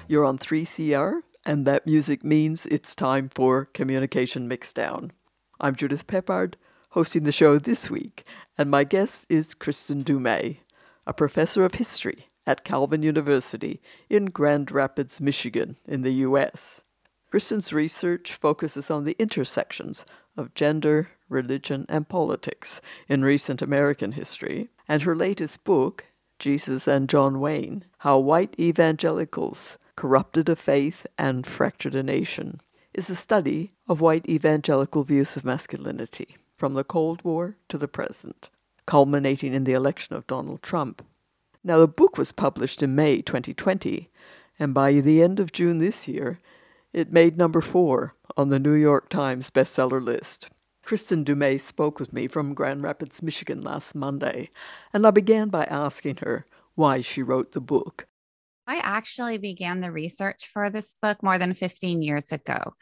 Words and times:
You're 0.09 0.23
on 0.23 0.37
3CR, 0.37 1.19
and 1.45 1.65
that 1.65 1.85
music 1.85 2.23
means 2.23 2.65
it's 2.67 2.95
time 2.95 3.27
for 3.27 3.65
Communication 3.65 4.49
Mixdown. 4.49 5.11
I'm 5.59 5.75
Judith 5.75 6.07
Peppard, 6.07 6.53
hosting 6.91 7.23
the 7.23 7.33
show 7.33 7.57
this 7.57 7.89
week, 7.89 8.23
and 8.57 8.71
my 8.71 8.85
guest 8.85 9.25
is 9.27 9.53
Kristin 9.53 10.05
Du 10.05 10.17
Mez, 10.17 10.59
a 11.05 11.13
professor 11.13 11.65
of 11.65 11.75
history 11.75 12.27
at 12.45 12.63
Calvin 12.63 13.03
University 13.03 13.81
in 14.09 14.27
Grand 14.27 14.71
Rapids, 14.71 15.19
Michigan, 15.19 15.75
in 15.85 16.03
the 16.03 16.13
U.S. 16.13 16.83
Kristin's 17.29 17.73
research 17.73 18.31
focuses 18.31 18.89
on 18.89 19.03
the 19.03 19.17
intersections 19.19 20.05
of 20.37 20.53
gender, 20.53 21.09
religion, 21.27 21.85
and 21.89 22.07
politics 22.07 22.79
in 23.09 23.25
recent 23.25 23.61
American 23.61 24.13
history, 24.13 24.69
and 24.87 25.01
her 25.01 25.17
latest 25.17 25.65
book, 25.65 26.05
Jesus 26.39 26.87
and 26.87 27.09
John 27.09 27.41
Wayne 27.41 27.83
How 27.97 28.19
White 28.19 28.55
Evangelicals 28.57 29.77
Corrupted 29.97 30.47
a 30.47 30.55
Faith 30.55 31.07
and 31.17 31.47
Fractured 31.47 31.95
a 31.95 32.03
Nation, 32.03 32.61
is 32.93 33.09
a 33.09 33.15
study 33.15 33.71
of 33.87 33.99
white 33.99 34.29
evangelical 34.29 35.03
views 35.03 35.35
of 35.35 35.43
masculinity 35.43 36.37
from 36.55 36.75
the 36.75 36.83
Cold 36.83 37.23
War 37.23 37.55
to 37.67 37.79
the 37.79 37.87
present, 37.87 38.51
culminating 38.85 39.55
in 39.55 39.63
the 39.63 39.73
election 39.73 40.15
of 40.15 40.27
Donald 40.27 40.61
Trump. 40.61 41.03
Now, 41.63 41.79
the 41.79 41.87
book 41.87 42.15
was 42.15 42.31
published 42.31 42.83
in 42.83 42.93
May 42.93 43.23
2020, 43.23 44.11
and 44.59 44.71
by 44.71 44.93
the 44.99 45.23
end 45.23 45.39
of 45.39 45.51
June 45.51 45.79
this 45.79 46.07
year, 46.07 46.37
it 46.93 47.11
made 47.11 47.35
number 47.35 47.59
four 47.59 48.13
on 48.37 48.49
the 48.49 48.59
New 48.59 48.75
York 48.75 49.09
Times 49.09 49.49
bestseller 49.49 49.99
list. 49.99 50.47
Kristin 50.85 51.25
Du 51.25 51.35
Mez 51.35 51.61
spoke 51.61 51.99
with 51.99 52.13
me 52.13 52.27
from 52.27 52.53
Grand 52.53 52.83
Rapids, 52.83 53.23
Michigan 53.23 53.63
last 53.63 53.95
Monday, 53.95 54.51
and 54.93 55.07
I 55.07 55.09
began 55.09 55.49
by 55.49 55.63
asking 55.65 56.17
her 56.17 56.45
why 56.75 57.01
she 57.01 57.23
wrote 57.23 57.53
the 57.53 57.59
book. 57.59 58.05
I 58.67 58.79
actually 58.83 59.37
began 59.37 59.79
the 59.79 59.91
research 59.91 60.47
for 60.51 60.69
this 60.69 60.93
book 61.01 61.23
more 61.23 61.37
than 61.37 61.53
15 61.53 62.01
years 62.01 62.33
ago. 62.33 62.73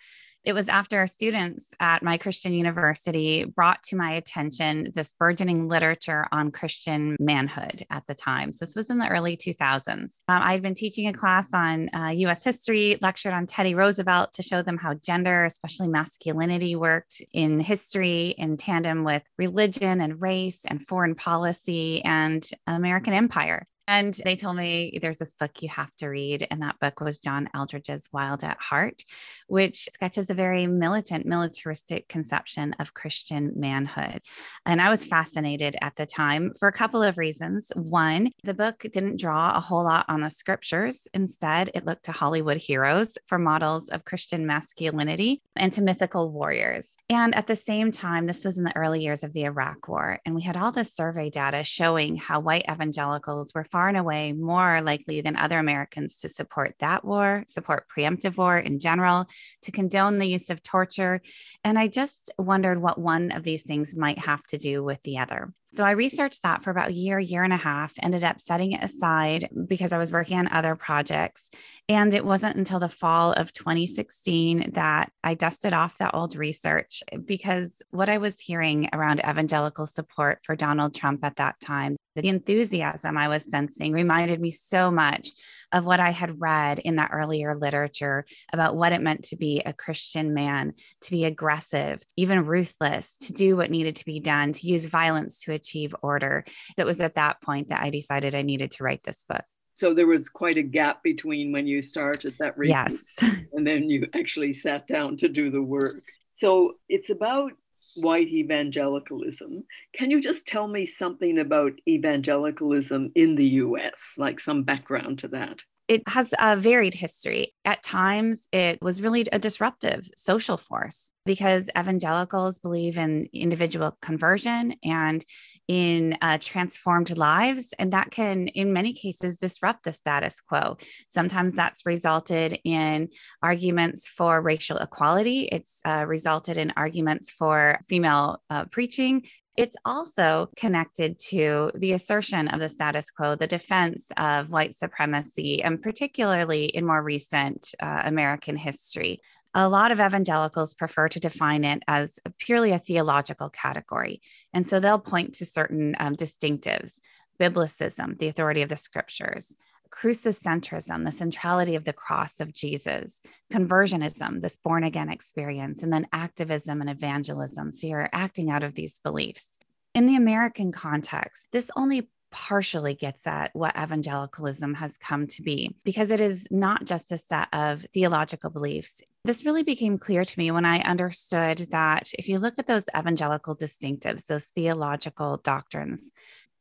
It 0.44 0.54
was 0.54 0.70
after 0.70 1.08
students 1.08 1.74
at 1.80 2.04
my 2.04 2.18
Christian 2.18 2.54
university 2.54 3.46
brought 3.46 3.82
to 3.86 3.96
my 3.96 4.12
attention 4.12 4.92
this 4.94 5.14
burgeoning 5.14 5.68
literature 5.68 6.28
on 6.32 6.52
Christian 6.52 7.16
manhood 7.20 7.84
at 7.90 8.06
the 8.06 8.14
time. 8.14 8.52
So 8.52 8.64
this 8.64 8.76
was 8.76 8.92
in 8.92 9.00
the 9.00 9.08
early 9.08 9.38
2000s. 9.38 10.22
Um, 10.28 10.44
I'd 10.44 10.62
been 10.62 10.76
teaching 10.76 11.08
a 11.08 11.14
class 11.14 11.52
on 11.52 11.90
uh, 11.96 12.10
US 12.10 12.44
history, 12.44 12.96
lectured 13.02 13.34
on 13.34 13.48
Teddy 13.48 13.74
Roosevelt 13.74 14.34
to 14.34 14.44
show 14.44 14.62
them 14.62 14.78
how 14.78 14.94
gender, 14.94 15.46
especially 15.46 15.88
masculinity, 15.88 16.76
worked 16.76 17.24
in 17.34 17.60
history 17.60 18.36
in 18.38 18.58
tandem 18.58 19.04
with 19.04 19.24
religion 19.40 20.00
and 20.00 20.22
race 20.22 20.64
and 20.66 20.80
foreign 20.80 21.16
policy 21.16 22.04
and 22.04 22.48
American 22.68 23.14
empire. 23.14 23.68
And 23.88 24.14
they 24.24 24.36
told 24.36 24.58
me 24.58 24.98
there's 25.02 25.18
this 25.18 25.34
book 25.34 25.62
you 25.62 25.70
have 25.70 25.94
to 25.98 26.08
read. 26.08 26.48
And 26.50 26.62
that 26.62 26.80
book 26.80 27.02
was 27.02 27.20
John 27.20 27.50
Eldredge's 27.54 28.10
Wild 28.12 28.44
at 28.44 28.60
Heart, 28.60 29.04
which 29.48 29.88
sketches 29.92 30.30
a 30.30 30.34
very 30.34 30.68
militant, 30.68 31.26
militaristic 31.26 32.08
conception 32.08 32.76
of 32.80 32.94
Christian 32.94 33.54
manhood. 33.56 34.20
And 34.66 34.82
I 34.82 34.90
was 34.90 35.06
fascinated 35.06 35.76
at 35.82 35.96
the 35.96 36.06
time 36.06 36.54
for 36.60 36.68
a 36.68 36.74
couple 36.74 37.04
of 37.04 37.18
reasons. 37.18 37.72
One, 37.76 38.32
the 38.44 38.54
book 38.54 38.86
didn't 38.92 39.20
draw 39.20 39.56
a 39.56 39.60
whole 39.60 39.84
lot 39.84 40.06
on 40.10 40.22
the 40.22 40.30
scriptures. 40.30 41.08
Instead, 41.14 41.70
it 41.74 41.86
looked 41.86 42.06
to 42.06 42.12
Hollywood 42.12 42.58
heroes 42.58 43.18
for 43.28 43.38
models 43.38 43.90
of 43.90 44.06
Christian 44.06 44.46
masculinity 44.46 45.42
and 45.56 45.72
to 45.74 45.82
mythical 45.82 46.32
warriors. 46.32 46.96
And 47.10 47.36
at 47.36 47.48
the 47.48 47.56
same 47.56 47.92
time, 47.92 48.26
this 48.26 48.44
was 48.44 48.58
in 48.58 48.64
the 48.64 48.76
early 48.76 49.04
years 49.04 49.24
of 49.24 49.34
the 49.34 49.44
Iraq 49.44 49.88
War. 49.88 50.20
And 50.26 50.34
we 50.34 50.42
had 50.42 50.58
all 50.58 50.72
this 50.72 50.94
survey 50.94 51.30
data 51.30 51.64
showing 51.64 52.16
how 52.16 52.40
white 52.40 52.66
evangelicals 52.70 53.54
were 53.54 53.64
far 53.76 53.90
and 53.90 53.98
away 53.98 54.32
more 54.32 54.82
likely 54.82 55.20
than 55.20 55.36
other 55.36 55.60
Americans 55.60 56.16
to 56.16 56.30
support 56.30 56.74
that 56.80 57.04
war, 57.04 57.44
support 57.46 57.86
preemptive 57.94 58.38
war 58.38 58.58
in 58.58 58.80
general, 58.80 59.26
to 59.62 59.70
condone 59.70 60.18
the 60.18 60.30
use 60.30 60.50
of 60.50 60.64
torture. 60.64 61.20
And 61.62 61.78
I 61.78 61.90
just 61.90 62.32
wondered 62.38 62.82
what 62.82 62.98
one 62.98 63.34
of 63.34 63.44
these 63.44 63.64
things 63.64 63.94
might 63.94 64.20
have 64.20 64.42
to 64.44 64.58
do 64.58 64.82
with 64.82 65.04
the 65.04 65.18
other. 65.18 65.52
So 65.76 65.84
I 65.84 65.92
researched 65.92 66.44
that 66.44 66.64
for 66.64 66.70
about 66.70 66.92
a 66.92 66.94
year, 66.94 67.20
year 67.20 67.44
and 67.44 67.52
a 67.52 67.58
half, 67.58 67.92
ended 68.02 68.24
up 68.24 68.40
setting 68.40 68.72
it 68.72 68.82
aside 68.82 69.50
because 69.68 69.92
I 69.92 69.98
was 69.98 70.10
working 70.10 70.40
on 70.40 70.48
other 70.48 70.78
projects. 70.78 71.50
And 71.90 72.14
it 72.14 72.24
wasn't 72.24 72.56
until 72.56 72.80
the 72.80 72.88
fall 72.88 73.34
of 73.34 73.52
2016 73.52 74.72
that 74.72 75.12
I 75.22 75.34
dusted 75.34 75.74
off 75.74 75.98
that 75.98 76.16
old 76.16 76.38
research 76.38 77.04
because 77.26 77.82
what 77.90 78.08
I 78.08 78.20
was 78.20 78.40
hearing 78.40 78.88
around 78.94 79.20
evangelical 79.20 79.86
support 79.86 80.40
for 80.44 80.56
Donald 80.56 80.96
Trump 80.96 81.26
at 81.26 81.36
that 81.36 81.60
time, 81.60 81.98
the 82.16 82.30
enthusiasm 82.30 83.18
I 83.18 83.28
was 83.28 83.50
sensing 83.52 83.92
reminded 83.92 84.40
me 84.40 84.52
so 84.52 84.90
much 84.90 85.32
of 85.74 85.86
what 85.86 86.00
I 86.00 86.12
had 86.12 86.40
read 86.40 86.80
in 86.80 86.96
that 86.96 87.12
earlier 87.12 87.54
literature 87.54 88.26
about 88.54 88.78
what 88.78 88.94
it 88.94 89.02
meant 89.02 89.24
to 89.26 89.36
be 89.36 89.62
a 89.66 89.74
Christian 89.74 90.34
man, 90.34 90.74
to 91.02 91.12
be 91.12 91.26
aggressive, 91.26 92.02
even 92.16 92.46
ruthless, 92.46 93.18
to 93.28 93.34
do 93.34 93.58
what 93.58 93.72
needed 93.72 93.98
to 93.98 94.06
be 94.06 94.22
done, 94.22 94.54
to 94.54 94.68
use 94.68 94.86
violence 94.86 95.44
to 95.44 95.52
achieve 95.52 95.65
order. 96.02 96.46
It 96.78 96.86
was 96.86 97.00
at 97.00 97.16
that 97.16 97.42
point 97.42 97.70
that 97.70 97.82
I 97.82 97.90
decided 97.90 98.36
I 98.36 98.42
needed 98.42 98.72
to 98.72 98.84
write 98.84 99.04
this 99.04 99.24
book. 99.28 99.44
So 99.74 99.94
there 99.94 100.08
was 100.08 100.30
quite 100.30 100.58
a 100.58 100.64
gap 100.64 101.04
between 101.04 101.52
when 101.52 101.68
you 101.68 101.82
started 101.82 102.34
that 102.40 102.58
research 102.58 102.94
Yes. 103.22 103.48
and 103.54 103.68
then 103.68 103.90
you 103.90 104.08
actually 104.14 104.54
sat 104.54 104.88
down 104.88 105.18
to 105.18 105.28
do 105.28 105.52
the 105.52 105.62
work. 105.62 106.02
So 106.36 106.76
it's 106.88 107.10
about 107.10 107.52
white 107.96 108.28
evangelicalism. 108.28 109.64
Can 109.94 110.12
you 110.12 110.22
just 110.22 110.48
tell 110.48 110.68
me 110.68 110.86
something 110.86 111.40
about 111.40 111.74
evangelicalism 111.88 113.12
in 113.16 113.36
the 113.36 113.46
US, 113.46 114.14
like 114.18 114.40
some 114.40 114.64
background 114.64 115.20
to 115.20 115.30
that? 115.30 115.62
It 115.88 116.08
has 116.08 116.34
a 116.40 116.56
varied 116.56 116.96
history. 116.96 117.54
At 117.64 117.84
times, 117.84 118.48
it 118.52 118.82
was 118.82 119.02
really 119.02 119.26
a 119.32 119.40
disruptive 119.40 120.10
social 120.16 120.58
force 120.58 121.12
because 121.26 121.70
evangelicals 121.78 122.60
believe 122.60 122.98
in 122.98 123.28
individual 123.34 123.98
conversion 124.02 124.76
and 124.84 125.24
in 125.68 126.18
uh, 126.22 126.38
transformed 126.42 127.16
lives. 127.18 127.74
And 127.78 127.94
that 127.94 128.12
can, 128.12 128.48
in 128.48 128.74
many 128.74 128.94
cases, 128.94 129.40
disrupt 129.40 129.84
the 129.84 129.94
status 129.94 130.42
quo. 130.42 130.78
Sometimes 131.08 131.54
that's 131.54 131.86
resulted 131.86 132.60
in 132.64 133.10
arguments 133.42 134.08
for 134.08 134.42
racial 134.42 134.78
equality, 134.78 135.50
it's 135.52 135.82
uh, 135.86 136.06
resulted 136.08 136.58
in 136.58 136.74
arguments 136.76 137.30
for 137.30 137.80
female 137.88 138.42
uh, 138.50 138.66
preaching. 138.66 139.24
It's 139.58 139.78
also 139.86 140.50
connected 140.58 141.18
to 141.30 141.72
the 141.76 141.94
assertion 141.94 142.50
of 142.50 142.60
the 142.60 142.68
status 142.68 143.10
quo, 143.10 143.36
the 143.36 143.48
defense 143.48 144.12
of 144.18 144.52
white 144.52 144.76
supremacy, 144.76 145.64
and 145.64 145.82
particularly 145.82 146.66
in 146.66 146.86
more 146.86 147.02
recent 147.02 147.74
uh, 147.80 148.02
American 148.04 148.58
history. 148.58 149.22
A 149.54 149.70
lot 149.70 149.94
of 149.94 150.02
evangelicals 150.02 150.74
prefer 150.74 151.08
to 151.08 151.20
define 151.22 151.64
it 151.64 151.84
as 151.88 152.20
purely 152.38 152.74
a 152.74 152.80
theological 152.80 153.50
category. 153.50 154.22
And 154.54 154.68
so 154.68 154.82
they'll 154.82 155.00
point 155.00 155.36
to 155.36 155.46
certain 155.46 155.96
um, 156.00 156.16
distinctives 156.16 157.00
biblicism, 157.40 158.18
the 158.18 158.28
authority 158.28 158.62
of 158.62 158.70
the 158.70 158.78
scriptures, 158.78 159.56
crucicentrism, 159.98 161.06
the 161.06 161.12
centrality 161.12 161.76
of 161.76 161.86
the 161.86 161.94
cross 161.94 162.40
of 162.40 162.54
Jesus, 162.54 163.22
conversionism, 163.52 164.42
this 164.42 164.58
born 164.58 164.84
again 164.84 165.10
experience, 165.10 165.84
and 165.84 165.94
then 165.94 166.08
activism 166.12 166.82
and 166.82 166.90
evangelism. 166.90 167.72
So 167.72 167.88
you're 167.88 168.10
acting 168.12 168.50
out 168.50 168.64
of 168.64 168.76
these 168.76 169.00
beliefs. 169.00 169.58
In 169.94 170.06
the 170.06 170.16
American 170.16 170.72
context, 170.72 171.48
this 171.52 171.72
only 171.76 172.10
partially 172.32 172.94
gets 172.94 173.26
at 173.26 173.50
what 173.54 173.78
evangelicalism 173.78 174.74
has 174.74 174.98
come 174.98 175.26
to 175.26 175.42
be 175.42 175.74
because 175.86 176.12
it 176.12 176.20
is 176.20 176.46
not 176.52 176.84
just 176.84 177.10
a 177.14 177.18
set 177.18 177.48
of 177.54 177.82
theological 177.94 178.50
beliefs. 178.50 179.02
This 179.24 179.46
really 179.46 179.64
became 179.64 179.98
clear 179.98 180.26
to 180.26 180.40
me 180.40 180.52
when 180.52 180.66
I 180.66 180.82
understood 180.82 181.60
that 181.72 182.12
if 182.20 182.28
you 182.28 182.40
look 182.40 182.56
at 182.60 182.68
those 182.68 182.90
evangelical 182.96 183.56
distinctives, 183.56 184.26
those 184.26 184.48
theological 184.48 185.38
doctrines, 185.38 186.12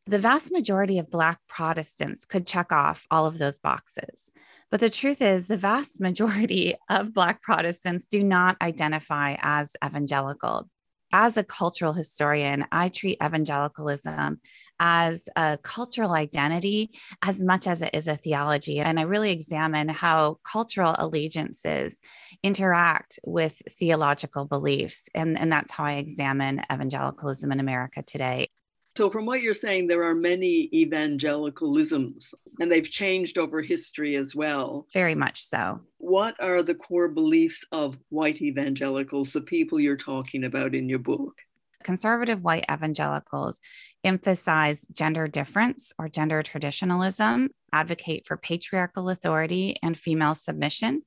The 0.06 0.19
vast 0.19 0.53
majority 0.53 0.99
of 0.99 1.11
Black 1.11 1.39
Protestants 1.49 2.27
could 2.27 2.47
check 2.47 2.73
off 2.73 3.06
all 3.11 3.25
of 3.25 3.39
those 3.39 3.59
boxes. 3.59 4.31
But 4.71 4.81
the 4.81 4.91
truth 4.91 5.23
is, 5.23 5.47
the 5.47 5.56
vast 5.56 5.99
majority 5.99 6.75
of 6.91 7.15
Black 7.15 7.41
Protestants 7.41 8.05
do 8.05 8.23
not 8.23 8.56
identify 8.61 9.37
as 9.41 9.75
evangelical. 9.83 10.69
As 11.11 11.39
a 11.39 11.45
cultural 11.45 11.95
historian, 11.95 12.67
I 12.71 12.91
treat 12.91 13.17
evangelicalism 13.25 14.41
as 14.79 15.27
a 15.37 15.59
cultural 15.62 16.12
identity 16.12 16.91
as 17.23 17.43
much 17.43 17.67
as 17.67 17.81
it 17.81 17.91
is 17.95 18.06
a 18.06 18.17
theology. 18.17 18.81
And 18.81 19.01
I 19.01 19.05
really 19.05 19.31
examine 19.31 19.89
how 19.89 20.39
cultural 20.45 20.95
allegiances 20.99 22.01
interact 22.43 23.21
with 23.25 23.62
theological 23.71 24.45
beliefs. 24.45 25.09
And, 25.15 25.39
and 25.39 25.51
that's 25.51 25.73
how 25.73 25.85
I 25.85 25.93
examine 25.93 26.61
evangelicalism 26.71 27.51
in 27.53 27.61
America 27.61 28.03
today. 28.03 28.49
So, 28.96 29.11
from 29.11 29.26
what 29.26 29.43
you're 29.43 29.55
saying, 29.55 29.88
there 29.88 30.05
are 30.05 30.14
many 30.14 30.70
evangelicalisms 30.73 32.32
and 32.61 32.70
they've 32.70 32.88
changed 32.88 33.38
over 33.38 33.61
history 33.61 34.14
as 34.14 34.37
well. 34.37 34.87
Very 34.93 35.17
much 35.17 35.43
so. 35.43 35.81
What 35.99 36.37
are 36.41 36.62
the 36.62 36.76
core 36.76 37.08
beliefs 37.08 37.64
of 37.73 37.99
white 38.11 38.41
evangelicals, 38.41 39.32
the 39.32 39.41
people 39.41 39.81
you're 39.81 39.96
talking 39.96 40.44
about 40.44 40.76
in 40.76 40.88
your 40.88 41.00
book? 41.00 41.35
Conservative 41.82 42.43
white 42.43 42.64
evangelicals 42.70 43.61
emphasize 44.05 44.87
gender 44.87 45.26
difference 45.26 45.93
or 45.99 46.08
gender 46.08 46.43
traditionalism, 46.44 47.50
advocate 47.73 48.26
for 48.26 48.37
patriarchal 48.37 49.11
authority 49.11 49.75
and 49.82 49.99
female 49.99 50.37
submission, 50.37 51.02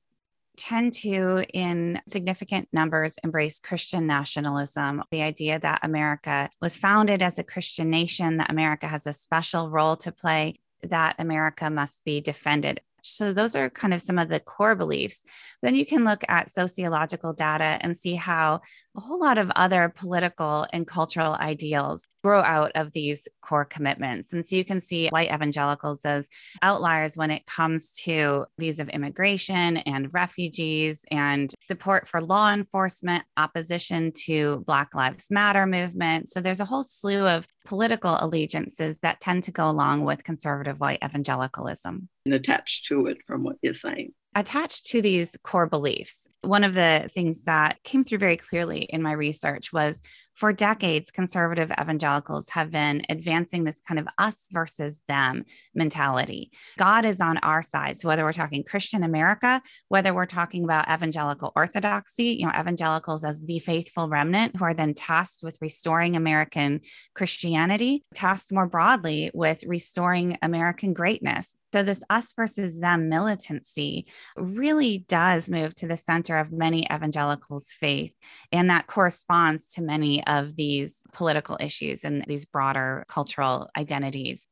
tend 0.58 0.92
to, 0.94 1.44
in 1.54 2.00
significant 2.06 2.68
numbers, 2.72 3.18
embrace 3.24 3.58
Christian 3.58 4.06
nationalism, 4.06 5.02
the 5.10 5.22
idea 5.22 5.58
that 5.60 5.80
America 5.82 6.50
was 6.60 6.76
founded 6.76 7.22
as 7.22 7.38
a 7.38 7.44
Christian 7.44 7.88
nation, 7.88 8.36
that 8.38 8.50
America 8.50 8.86
has 8.86 9.06
a 9.06 9.12
special 9.12 9.70
role 9.70 9.96
to 9.96 10.12
play, 10.12 10.60
that 10.82 11.16
America 11.18 11.70
must 11.70 12.04
be 12.04 12.20
defended. 12.20 12.80
So, 13.02 13.32
those 13.32 13.54
are 13.54 13.70
kind 13.70 13.94
of 13.94 14.00
some 14.00 14.18
of 14.18 14.28
the 14.28 14.40
core 14.40 14.74
beliefs. 14.74 15.24
Then 15.62 15.74
you 15.74 15.86
can 15.86 16.04
look 16.04 16.24
at 16.28 16.50
sociological 16.50 17.32
data 17.32 17.78
and 17.80 17.96
see 17.96 18.16
how 18.16 18.60
a 18.98 19.00
whole 19.00 19.20
lot 19.20 19.38
of 19.38 19.48
other 19.54 19.92
political 19.94 20.66
and 20.72 20.84
cultural 20.84 21.34
ideals 21.34 22.04
grow 22.24 22.42
out 22.42 22.72
of 22.74 22.90
these 22.90 23.28
core 23.42 23.64
commitments. 23.64 24.32
And 24.32 24.44
so 24.44 24.56
you 24.56 24.64
can 24.64 24.80
see 24.80 25.06
white 25.10 25.32
evangelicals 25.32 26.04
as 26.04 26.28
outliers 26.62 27.16
when 27.16 27.30
it 27.30 27.46
comes 27.46 27.92
to 28.02 28.46
views 28.58 28.80
of 28.80 28.88
immigration 28.88 29.76
and 29.76 30.12
refugees 30.12 31.04
and 31.12 31.54
support 31.68 32.08
for 32.08 32.20
law 32.20 32.52
enforcement, 32.52 33.22
opposition 33.36 34.10
to 34.24 34.64
Black 34.66 34.92
Lives 34.96 35.28
Matter 35.30 35.64
movement. 35.64 36.28
So 36.28 36.40
there's 36.40 36.58
a 36.58 36.64
whole 36.64 36.82
slew 36.82 37.24
of 37.24 37.46
political 37.66 38.16
allegiances 38.18 38.98
that 38.98 39.20
tend 39.20 39.44
to 39.44 39.52
go 39.52 39.70
along 39.70 40.02
with 40.02 40.24
conservative 40.24 40.80
white 40.80 40.98
evangelicalism. 41.04 42.08
And 42.24 42.34
attached 42.34 42.86
to 42.86 43.06
it 43.06 43.18
from 43.28 43.44
what 43.44 43.58
you're 43.62 43.74
saying 43.74 44.12
attached 44.34 44.86
to 44.86 45.02
these 45.02 45.36
core 45.42 45.66
beliefs, 45.66 46.28
one 46.42 46.64
of 46.64 46.74
the 46.74 47.08
things 47.12 47.44
that 47.44 47.82
came 47.82 48.04
through 48.04 48.18
very 48.18 48.36
clearly 48.36 48.82
in 48.82 49.02
my 49.02 49.12
research 49.12 49.72
was 49.72 50.00
for 50.38 50.52
decades, 50.52 51.10
conservative 51.10 51.72
evangelicals 51.80 52.48
have 52.50 52.70
been 52.70 53.02
advancing 53.08 53.64
this 53.64 53.80
kind 53.80 53.98
of 53.98 54.06
us 54.18 54.46
versus 54.52 55.02
them 55.08 55.44
mentality. 55.74 56.52
God 56.78 57.04
is 57.04 57.20
on 57.20 57.38
our 57.38 57.60
side. 57.60 57.96
So, 57.96 58.06
whether 58.06 58.22
we're 58.22 58.32
talking 58.32 58.62
Christian 58.62 59.02
America, 59.02 59.60
whether 59.88 60.14
we're 60.14 60.26
talking 60.26 60.62
about 60.62 60.88
evangelical 60.88 61.52
orthodoxy, 61.56 62.36
you 62.38 62.46
know, 62.46 62.52
evangelicals 62.56 63.24
as 63.24 63.42
the 63.42 63.58
faithful 63.58 64.08
remnant 64.08 64.54
who 64.54 64.64
are 64.64 64.74
then 64.74 64.94
tasked 64.94 65.42
with 65.42 65.58
restoring 65.60 66.14
American 66.14 66.82
Christianity, 67.16 68.04
tasked 68.14 68.52
more 68.52 68.68
broadly 68.68 69.32
with 69.34 69.64
restoring 69.66 70.38
American 70.40 70.92
greatness. 70.92 71.56
So, 71.72 71.82
this 71.82 72.02
us 72.08 72.32
versus 72.32 72.80
them 72.80 73.10
militancy 73.10 74.06
really 74.36 75.04
does 75.08 75.50
move 75.50 75.74
to 75.76 75.88
the 75.88 75.98
center 75.98 76.38
of 76.38 76.52
many 76.52 76.86
evangelicals' 76.90 77.72
faith. 77.72 78.14
And 78.52 78.70
that 78.70 78.86
corresponds 78.86 79.74
to 79.74 79.82
many 79.82 80.26
of 80.28 80.56
these 80.56 81.02
political 81.12 81.56
issues 81.60 82.04
and 82.04 82.22
these 82.26 82.44
broader 82.44 83.04
cultural 83.08 83.68
identities. 83.76 84.48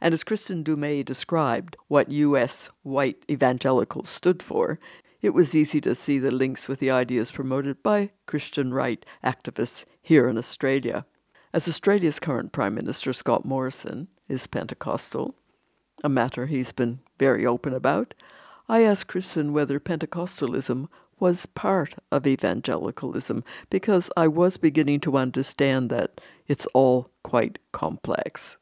And 0.00 0.12
as 0.12 0.24
Kristin 0.24 0.64
Du 0.64 0.76
Mez 0.76 1.04
described 1.04 1.76
what 1.88 2.10
U.S. 2.10 2.68
white 2.82 3.24
evangelicals 3.30 4.08
stood 4.08 4.42
for, 4.42 4.78
it 5.22 5.30
was 5.30 5.54
easy 5.54 5.80
to 5.80 5.94
see 5.94 6.18
the 6.18 6.30
links 6.30 6.68
with 6.68 6.80
the 6.80 6.90
ideas 6.90 7.32
promoted 7.32 7.82
by 7.82 8.10
Christian 8.26 8.74
right 8.74 9.04
activists 9.24 9.84
here 10.02 10.28
in 10.28 10.36
Australia. 10.36 11.06
As 11.52 11.66
Australia's 11.66 12.20
current 12.20 12.52
Prime 12.52 12.74
Minister, 12.74 13.12
Scott 13.12 13.44
Morrison, 13.44 14.08
is 14.28 14.46
Pentecostal, 14.46 15.34
a 16.04 16.08
matter 16.08 16.46
he's 16.46 16.72
been 16.72 17.00
very 17.18 17.46
open 17.46 17.72
about, 17.72 18.12
I 18.68 18.82
asked 18.82 19.08
Kristin 19.08 19.52
whether 19.52 19.78
Pentecostalism 19.78 20.88
was 21.18 21.46
part 21.46 21.94
of 22.12 22.26
evangelicalism 22.26 23.42
because 23.70 24.10
I 24.16 24.28
was 24.28 24.56
beginning 24.56 25.00
to 25.00 25.16
understand 25.16 25.90
that 25.90 26.20
it's 26.46 26.66
all 26.74 27.10
quite 27.22 27.58
complex. 27.72 28.56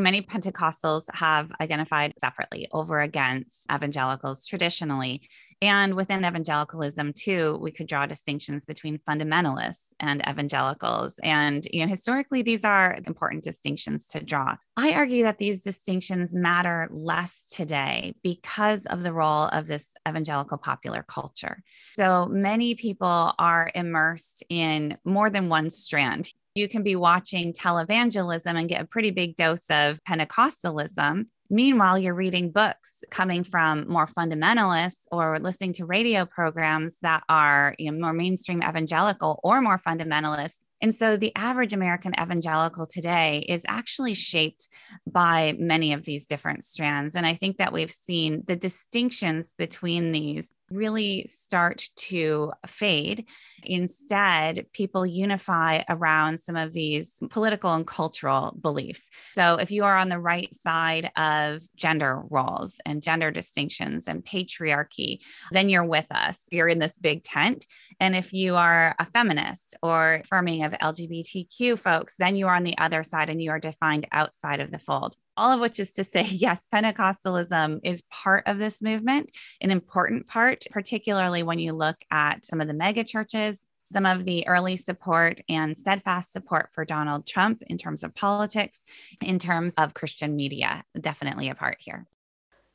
Many 0.00 0.22
Pentecostals 0.22 1.06
have 1.12 1.50
identified 1.60 2.14
separately 2.20 2.68
over 2.70 3.00
against 3.00 3.66
evangelicals 3.72 4.46
traditionally. 4.46 5.22
And 5.60 5.94
within 5.94 6.24
evangelicalism, 6.24 7.14
too, 7.14 7.58
we 7.60 7.72
could 7.72 7.88
draw 7.88 8.06
distinctions 8.06 8.64
between 8.64 9.00
fundamentalists 9.00 9.88
and 9.98 10.22
evangelicals. 10.28 11.18
And, 11.24 11.66
you 11.72 11.84
know, 11.84 11.90
historically, 11.90 12.42
these 12.42 12.64
are 12.64 12.96
important 13.08 13.42
distinctions 13.42 14.06
to 14.08 14.22
draw. 14.22 14.54
I 14.76 14.92
argue 14.92 15.24
that 15.24 15.38
these 15.38 15.64
distinctions 15.64 16.32
matter 16.32 16.88
less 16.92 17.48
today 17.48 18.14
because 18.22 18.86
of 18.86 19.02
the 19.02 19.12
role 19.12 19.46
of 19.46 19.66
this 19.66 19.94
evangelical 20.08 20.58
popular 20.58 21.02
culture. 21.02 21.64
So 21.94 22.26
many 22.26 22.76
people 22.76 23.32
are 23.36 23.72
immersed 23.74 24.44
in 24.48 24.96
more 25.04 25.28
than 25.28 25.48
one 25.48 25.70
strand 25.70 26.32
you 26.58 26.68
can 26.68 26.82
be 26.82 26.96
watching 26.96 27.52
televangelism 27.52 28.58
and 28.58 28.68
get 28.68 28.82
a 28.82 28.86
pretty 28.86 29.10
big 29.10 29.36
dose 29.36 29.70
of 29.70 30.02
Pentecostalism. 30.04 31.26
Meanwhile, 31.50 31.98
you're 31.98 32.14
reading 32.14 32.50
books 32.50 33.04
coming 33.10 33.42
from 33.42 33.88
more 33.88 34.06
fundamentalists 34.06 35.06
or 35.10 35.38
listening 35.38 35.72
to 35.74 35.86
radio 35.86 36.26
programs 36.26 36.98
that 37.00 37.22
are 37.28 37.74
you 37.78 37.90
know, 37.90 37.98
more 37.98 38.12
mainstream 38.12 38.62
evangelical 38.62 39.40
or 39.42 39.62
more 39.62 39.78
fundamentalist. 39.78 40.56
And 40.80 40.94
so 40.94 41.16
the 41.16 41.34
average 41.34 41.72
American 41.72 42.12
evangelical 42.20 42.86
today 42.86 43.44
is 43.48 43.64
actually 43.66 44.14
shaped 44.14 44.68
by 45.10 45.56
many 45.58 45.92
of 45.92 46.04
these 46.04 46.26
different 46.26 46.64
strands. 46.64 47.16
And 47.16 47.26
I 47.26 47.34
think 47.34 47.58
that 47.58 47.72
we've 47.72 47.90
seen 47.90 48.44
the 48.46 48.56
distinctions 48.56 49.54
between 49.58 50.12
these 50.12 50.52
really 50.70 51.26
start 51.26 51.88
to 51.96 52.52
fade. 52.66 53.26
Instead, 53.62 54.66
people 54.72 55.06
unify 55.06 55.82
around 55.88 56.40
some 56.40 56.56
of 56.56 56.72
these 56.72 57.20
political 57.30 57.72
and 57.74 57.86
cultural 57.86 58.56
beliefs. 58.60 59.10
So, 59.34 59.56
if 59.56 59.70
you 59.70 59.84
are 59.84 59.96
on 59.96 60.08
the 60.08 60.18
right 60.18 60.52
side 60.54 61.10
of 61.16 61.62
gender 61.76 62.22
roles 62.30 62.80
and 62.84 63.02
gender 63.02 63.30
distinctions 63.30 64.08
and 64.08 64.24
patriarchy, 64.24 65.18
then 65.50 65.68
you're 65.68 65.84
with 65.84 66.06
us. 66.10 66.40
You're 66.50 66.68
in 66.68 66.78
this 66.78 66.98
big 66.98 67.22
tent. 67.22 67.66
And 68.00 68.14
if 68.14 68.32
you 68.32 68.56
are 68.56 68.94
a 68.98 69.06
feminist 69.06 69.76
or 69.82 70.14
affirming 70.24 70.64
of 70.64 70.72
LGBTQ 70.72 71.78
folks, 71.78 72.14
then 72.18 72.36
you 72.36 72.46
are 72.48 72.54
on 72.54 72.64
the 72.64 72.78
other 72.78 73.02
side 73.02 73.30
and 73.30 73.42
you 73.42 73.50
are 73.50 73.60
defined 73.60 74.06
outside 74.12 74.60
of 74.60 74.70
the 74.70 74.78
fold 74.78 75.16
all 75.38 75.52
of 75.52 75.60
which 75.60 75.78
is 75.78 75.92
to 75.92 76.04
say, 76.04 76.24
yes, 76.30 76.66
Pentecostalism 76.74 77.80
is 77.82 78.02
part 78.10 78.42
of 78.46 78.58
this 78.58 78.82
movement, 78.82 79.30
an 79.60 79.70
important 79.70 80.26
part, 80.26 80.64
particularly 80.70 81.42
when 81.42 81.58
you 81.58 81.72
look 81.72 81.96
at 82.10 82.44
some 82.44 82.60
of 82.60 82.66
the 82.66 82.74
mega 82.74 83.04
churches, 83.04 83.60
some 83.84 84.04
of 84.04 84.26
the 84.26 84.46
early 84.46 84.76
support 84.76 85.40
and 85.48 85.74
steadfast 85.76 86.32
support 86.32 86.68
for 86.72 86.84
Donald 86.84 87.26
Trump 87.26 87.62
in 87.68 87.78
terms 87.78 88.04
of 88.04 88.14
politics, 88.14 88.84
in 89.22 89.38
terms 89.38 89.72
of 89.78 89.94
Christian 89.94 90.36
media, 90.36 90.84
definitely 91.00 91.48
a 91.48 91.54
part 91.54 91.78
here. 91.80 92.06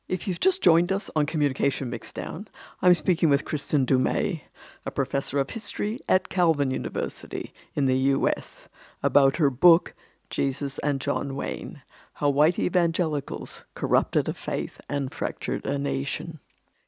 If 0.06 0.28
you've 0.28 0.40
just 0.40 0.62
joined 0.62 0.92
us 0.92 1.08
on 1.16 1.24
Communication 1.24 1.90
Mixdown, 1.90 2.48
I'm 2.82 2.92
speaking 2.92 3.30
with 3.30 3.46
Kristin 3.46 3.86
Du 3.86 3.98
Mez, 3.98 4.40
a 4.84 4.90
professor 4.90 5.38
of 5.38 5.50
history 5.50 5.98
at 6.08 6.28
Calvin 6.28 6.70
University 6.70 7.54
in 7.74 7.86
the 7.86 7.96
US, 7.96 8.68
about 9.02 9.36
her 9.36 9.48
book, 9.48 9.94
Jesus 10.28 10.78
and 10.80 11.00
John 11.00 11.36
Wayne 11.36 11.80
how 12.14 12.28
white 12.28 12.58
evangelicals 12.58 13.64
corrupted 13.74 14.28
a 14.28 14.34
faith 14.34 14.80
and 14.88 15.12
fractured 15.12 15.64
a 15.66 15.78
nation. 15.78 16.38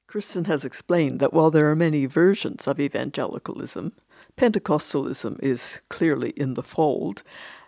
Kristin 0.09 0.47
has 0.47 0.65
explained 0.65 1.19
that 1.21 1.33
while 1.33 1.51
there 1.51 1.69
are 1.71 1.77
many 1.77 2.07
versions 2.07 2.67
of 2.67 2.79
evangelicalism, 2.79 3.93
Pentecostalism 4.37 5.43
is 5.43 5.81
clearly 5.89 6.31
in 6.31 6.55
the 6.55 6.63
fold, 6.63 7.23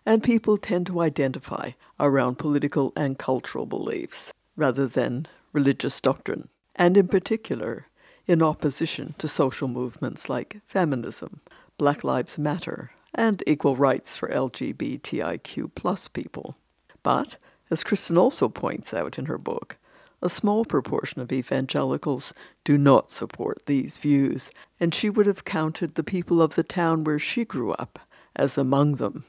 and 0.06 0.22
people 0.22 0.56
tend 0.56 0.86
to 0.86 1.00
identify 1.00 1.72
around 1.98 2.38
political 2.38 2.92
and 2.94 3.18
cultural 3.18 3.66
beliefs 3.66 4.32
rather 4.56 4.86
than 4.86 5.26
religious 5.52 6.00
doctrine, 6.00 6.48
and 6.76 6.96
in 6.96 7.08
particular, 7.08 7.86
in 8.26 8.42
opposition 8.42 9.14
to 9.18 9.26
social 9.26 9.66
movements 9.66 10.28
like 10.28 10.60
feminism, 10.66 11.40
Black 11.76 12.04
Lives 12.04 12.38
Matter, 12.38 12.92
and 13.14 13.42
equal 13.46 13.74
rights 13.74 14.16
for 14.16 14.28
LGBTIQ 14.28 16.12
people. 16.12 16.56
But, 17.02 17.36
as 17.70 17.84
Kristin 17.84 18.18
also 18.18 18.48
points 18.48 18.94
out 18.94 19.18
in 19.18 19.26
her 19.26 19.38
book, 19.38 19.76
a 20.20 20.28
small 20.28 20.64
proportion 20.64 21.20
of 21.20 21.32
evangelicals 21.32 22.32
do 22.64 22.76
not 22.76 23.10
support 23.10 23.62
these 23.66 23.98
views, 23.98 24.50
and 24.80 24.94
she 24.94 25.08
would 25.08 25.26
have 25.26 25.44
counted 25.44 25.94
the 25.94 26.02
people 26.02 26.42
of 26.42 26.54
the 26.54 26.64
town 26.64 27.04
where 27.04 27.18
she 27.18 27.44
grew 27.44 27.72
up 27.72 27.98
as 28.34 28.58
among 28.58 28.96
them. 28.96 29.24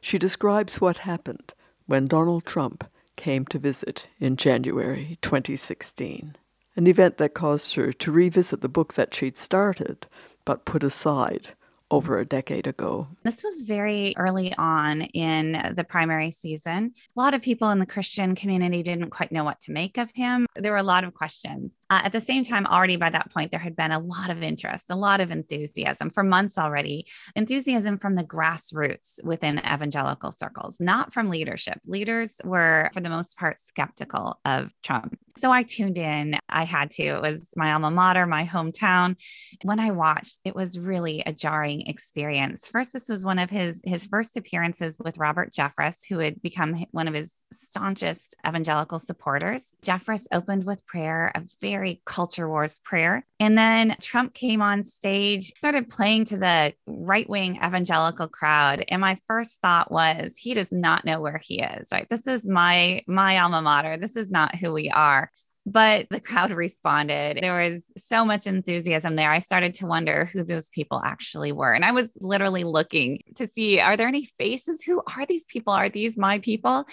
She 0.00 0.18
describes 0.18 0.80
what 0.80 0.98
happened 0.98 1.54
when 1.86 2.06
Donald 2.06 2.44
Trump 2.44 2.84
came 3.16 3.46
to 3.46 3.58
visit 3.58 4.08
in 4.18 4.36
January 4.36 5.18
2016, 5.22 6.36
an 6.76 6.86
event 6.86 7.16
that 7.18 7.34
caused 7.34 7.74
her 7.76 7.92
to 7.92 8.12
revisit 8.12 8.60
the 8.60 8.68
book 8.68 8.94
that 8.94 9.14
she'd 9.14 9.36
started 9.36 10.06
but 10.44 10.64
put 10.64 10.82
aside 10.82 11.50
over 11.90 12.18
a 12.18 12.24
decade 12.24 12.66
ago. 12.66 13.06
This 13.22 13.42
was 13.42 13.62
very 13.62 14.14
early 14.16 14.54
on 14.56 15.02
in 15.02 15.74
the 15.76 15.84
primary 15.84 16.30
season. 16.30 16.92
A 17.16 17.20
lot 17.20 17.34
of 17.34 17.42
people 17.42 17.70
in 17.70 17.78
the 17.78 17.86
Christian 17.86 18.34
community 18.34 18.82
didn't 18.82 19.10
quite 19.10 19.30
know 19.30 19.44
what 19.44 19.60
to 19.62 19.72
make 19.72 19.98
of 19.98 20.10
him. 20.14 20.46
There 20.56 20.72
were 20.72 20.78
a 20.78 20.82
lot 20.82 21.04
of 21.04 21.14
questions. 21.14 21.76
Uh, 21.90 22.00
at 22.04 22.12
the 22.12 22.20
same 22.20 22.42
time, 22.42 22.66
already 22.66 22.96
by 22.96 23.10
that 23.10 23.32
point, 23.32 23.50
there 23.50 23.60
had 23.60 23.76
been 23.76 23.92
a 23.92 23.98
lot 23.98 24.30
of 24.30 24.42
interest, 24.42 24.86
a 24.90 24.96
lot 24.96 25.20
of 25.20 25.30
enthusiasm 25.30 26.10
for 26.10 26.22
months 26.22 26.58
already. 26.58 27.06
Enthusiasm 27.36 27.98
from 27.98 28.14
the 28.14 28.24
grassroots 28.24 29.22
within 29.22 29.58
evangelical 29.58 30.32
circles, 30.32 30.78
not 30.80 31.12
from 31.12 31.28
leadership. 31.28 31.80
Leaders 31.86 32.40
were, 32.44 32.90
for 32.92 33.00
the 33.00 33.10
most 33.10 33.36
part, 33.36 33.60
skeptical 33.60 34.40
of 34.44 34.72
Trump. 34.82 35.18
So 35.36 35.50
I 35.50 35.64
tuned 35.64 35.98
in. 35.98 36.36
I 36.48 36.64
had 36.64 36.92
to. 36.92 37.02
It 37.02 37.22
was 37.22 37.48
my 37.56 37.72
alma 37.72 37.90
mater, 37.90 38.24
my 38.24 38.46
hometown. 38.46 39.16
When 39.62 39.80
I 39.80 39.90
watched, 39.90 40.38
it 40.44 40.54
was 40.54 40.78
really 40.78 41.22
a 41.26 41.32
jarring 41.32 41.73
experience. 41.82 42.68
First, 42.68 42.92
this 42.92 43.08
was 43.08 43.24
one 43.24 43.38
of 43.38 43.50
his 43.50 43.80
his 43.84 44.06
first 44.06 44.36
appearances 44.36 44.98
with 44.98 45.18
Robert 45.18 45.52
Jeffress, 45.52 46.00
who 46.08 46.18
had 46.18 46.40
become 46.42 46.84
one 46.90 47.08
of 47.08 47.14
his 47.14 47.44
staunchest 47.52 48.36
evangelical 48.46 48.98
supporters. 48.98 49.72
Jeffress 49.84 50.26
opened 50.32 50.64
with 50.64 50.86
prayer, 50.86 51.32
a 51.34 51.42
very 51.60 52.00
culture 52.04 52.48
wars 52.48 52.78
prayer, 52.84 53.26
and 53.40 53.56
then 53.56 53.96
Trump 54.00 54.34
came 54.34 54.62
on 54.62 54.84
stage, 54.84 55.52
started 55.56 55.88
playing 55.88 56.24
to 56.26 56.36
the 56.36 56.72
right 56.86 57.28
wing 57.28 57.56
evangelical 57.56 58.28
crowd, 58.28 58.84
and 58.88 59.00
my 59.00 59.18
first 59.26 59.60
thought 59.60 59.90
was, 59.90 60.36
he 60.36 60.54
does 60.54 60.72
not 60.72 61.04
know 61.04 61.20
where 61.20 61.40
he 61.42 61.60
is. 61.60 61.88
Right, 61.92 62.08
this 62.08 62.26
is 62.26 62.46
my 62.48 63.02
my 63.06 63.38
alma 63.38 63.62
mater. 63.62 63.96
This 63.96 64.16
is 64.16 64.30
not 64.30 64.56
who 64.56 64.72
we 64.72 64.90
are 64.90 65.30
but 65.66 66.06
the 66.10 66.20
crowd 66.20 66.50
responded. 66.52 67.38
There 67.40 67.56
was 67.56 67.84
so 67.96 68.24
much 68.24 68.46
enthusiasm 68.46 69.16
there. 69.16 69.30
I 69.30 69.38
started 69.38 69.74
to 69.76 69.86
wonder 69.86 70.26
who 70.26 70.44
those 70.44 70.70
people 70.70 71.00
actually 71.04 71.52
were. 71.52 71.72
And 71.72 71.84
I 71.84 71.92
was 71.92 72.16
literally 72.20 72.64
looking 72.64 73.22
to 73.36 73.46
see 73.46 73.80
are 73.80 73.96
there 73.96 74.08
any 74.08 74.26
faces? 74.38 74.82
Who 74.82 75.02
are 75.16 75.26
these 75.26 75.44
people? 75.46 75.72
Are 75.72 75.88
these 75.88 76.18
my 76.18 76.38
people? 76.38 76.84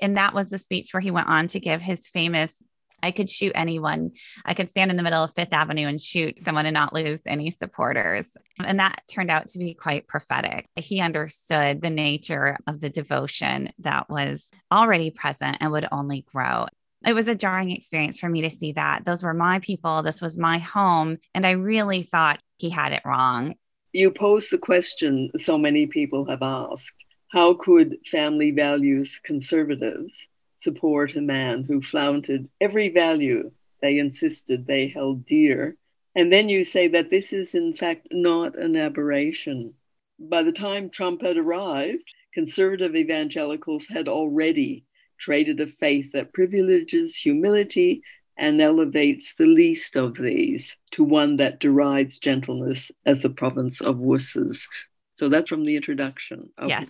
And 0.00 0.16
that 0.16 0.34
was 0.34 0.50
the 0.50 0.58
speech 0.58 0.92
where 0.92 1.00
he 1.00 1.10
went 1.10 1.28
on 1.28 1.48
to 1.48 1.60
give 1.60 1.82
his 1.82 2.08
famous 2.08 2.62
I 3.02 3.10
could 3.10 3.30
shoot 3.30 3.52
anyone. 3.54 4.12
I 4.44 4.54
could 4.54 4.68
stand 4.68 4.90
in 4.90 4.96
the 4.96 5.02
middle 5.02 5.24
of 5.24 5.32
Fifth 5.32 5.52
Avenue 5.52 5.86
and 5.86 6.00
shoot 6.00 6.38
someone 6.38 6.66
and 6.66 6.74
not 6.74 6.92
lose 6.92 7.22
any 7.26 7.50
supporters. 7.50 8.36
And 8.62 8.78
that 8.78 9.02
turned 9.08 9.30
out 9.30 9.48
to 9.48 9.58
be 9.58 9.74
quite 9.74 10.06
prophetic. 10.06 10.68
He 10.76 11.00
understood 11.00 11.80
the 11.80 11.90
nature 11.90 12.58
of 12.66 12.80
the 12.80 12.90
devotion 12.90 13.70
that 13.78 14.10
was 14.10 14.48
already 14.70 15.10
present 15.10 15.58
and 15.60 15.72
would 15.72 15.88
only 15.90 16.26
grow 16.32 16.66
it 17.06 17.14
was 17.14 17.28
a 17.28 17.34
jarring 17.34 17.70
experience 17.70 18.18
for 18.18 18.28
me 18.28 18.42
to 18.42 18.50
see 18.50 18.72
that. 18.72 19.04
Those 19.04 19.22
were 19.22 19.34
my 19.34 19.58
people. 19.60 20.02
This 20.02 20.20
was 20.20 20.38
my 20.38 20.58
home. 20.58 21.18
And 21.34 21.46
I 21.46 21.52
really 21.52 22.02
thought 22.02 22.42
he 22.58 22.68
had 22.68 22.92
it 22.92 23.02
wrong. 23.04 23.54
You 23.92 24.12
pose 24.12 24.50
the 24.50 24.58
question 24.58 25.30
so 25.38 25.58
many 25.58 25.86
people 25.86 26.24
have 26.26 26.42
asked 26.42 26.94
how 27.32 27.54
could 27.54 27.96
family 28.10 28.50
values 28.50 29.20
conservatives 29.24 30.12
support 30.62 31.14
a 31.16 31.20
man 31.20 31.64
who 31.64 31.80
flaunted 31.80 32.48
every 32.60 32.90
value 32.90 33.50
they 33.80 33.98
insisted 33.98 34.66
they 34.66 34.88
held 34.88 35.24
dear? 35.24 35.76
And 36.14 36.32
then 36.32 36.48
you 36.48 36.64
say 36.64 36.88
that 36.88 37.08
this 37.08 37.32
is, 37.32 37.54
in 37.54 37.74
fact, 37.74 38.08
not 38.10 38.58
an 38.58 38.76
aberration. 38.76 39.74
By 40.18 40.42
the 40.42 40.52
time 40.52 40.90
Trump 40.90 41.22
had 41.22 41.36
arrived, 41.36 42.12
conservative 42.34 42.94
evangelicals 42.94 43.86
had 43.86 44.08
already 44.08 44.84
traded 45.20 45.60
a 45.60 45.66
faith 45.66 46.10
that 46.12 46.32
privileges 46.32 47.14
humility 47.14 48.02
and 48.36 48.60
elevates 48.60 49.34
the 49.34 49.46
least 49.46 49.96
of 49.96 50.16
these 50.16 50.74
to 50.92 51.04
one 51.04 51.36
that 51.36 51.60
derides 51.60 52.18
gentleness 52.18 52.90
as 53.04 53.22
the 53.22 53.30
province 53.30 53.80
of 53.80 53.96
wusses. 53.96 54.66
So 55.14 55.28
that's 55.28 55.50
from 55.50 55.66
the 55.66 55.76
introduction. 55.76 56.48
yes. 56.66 56.88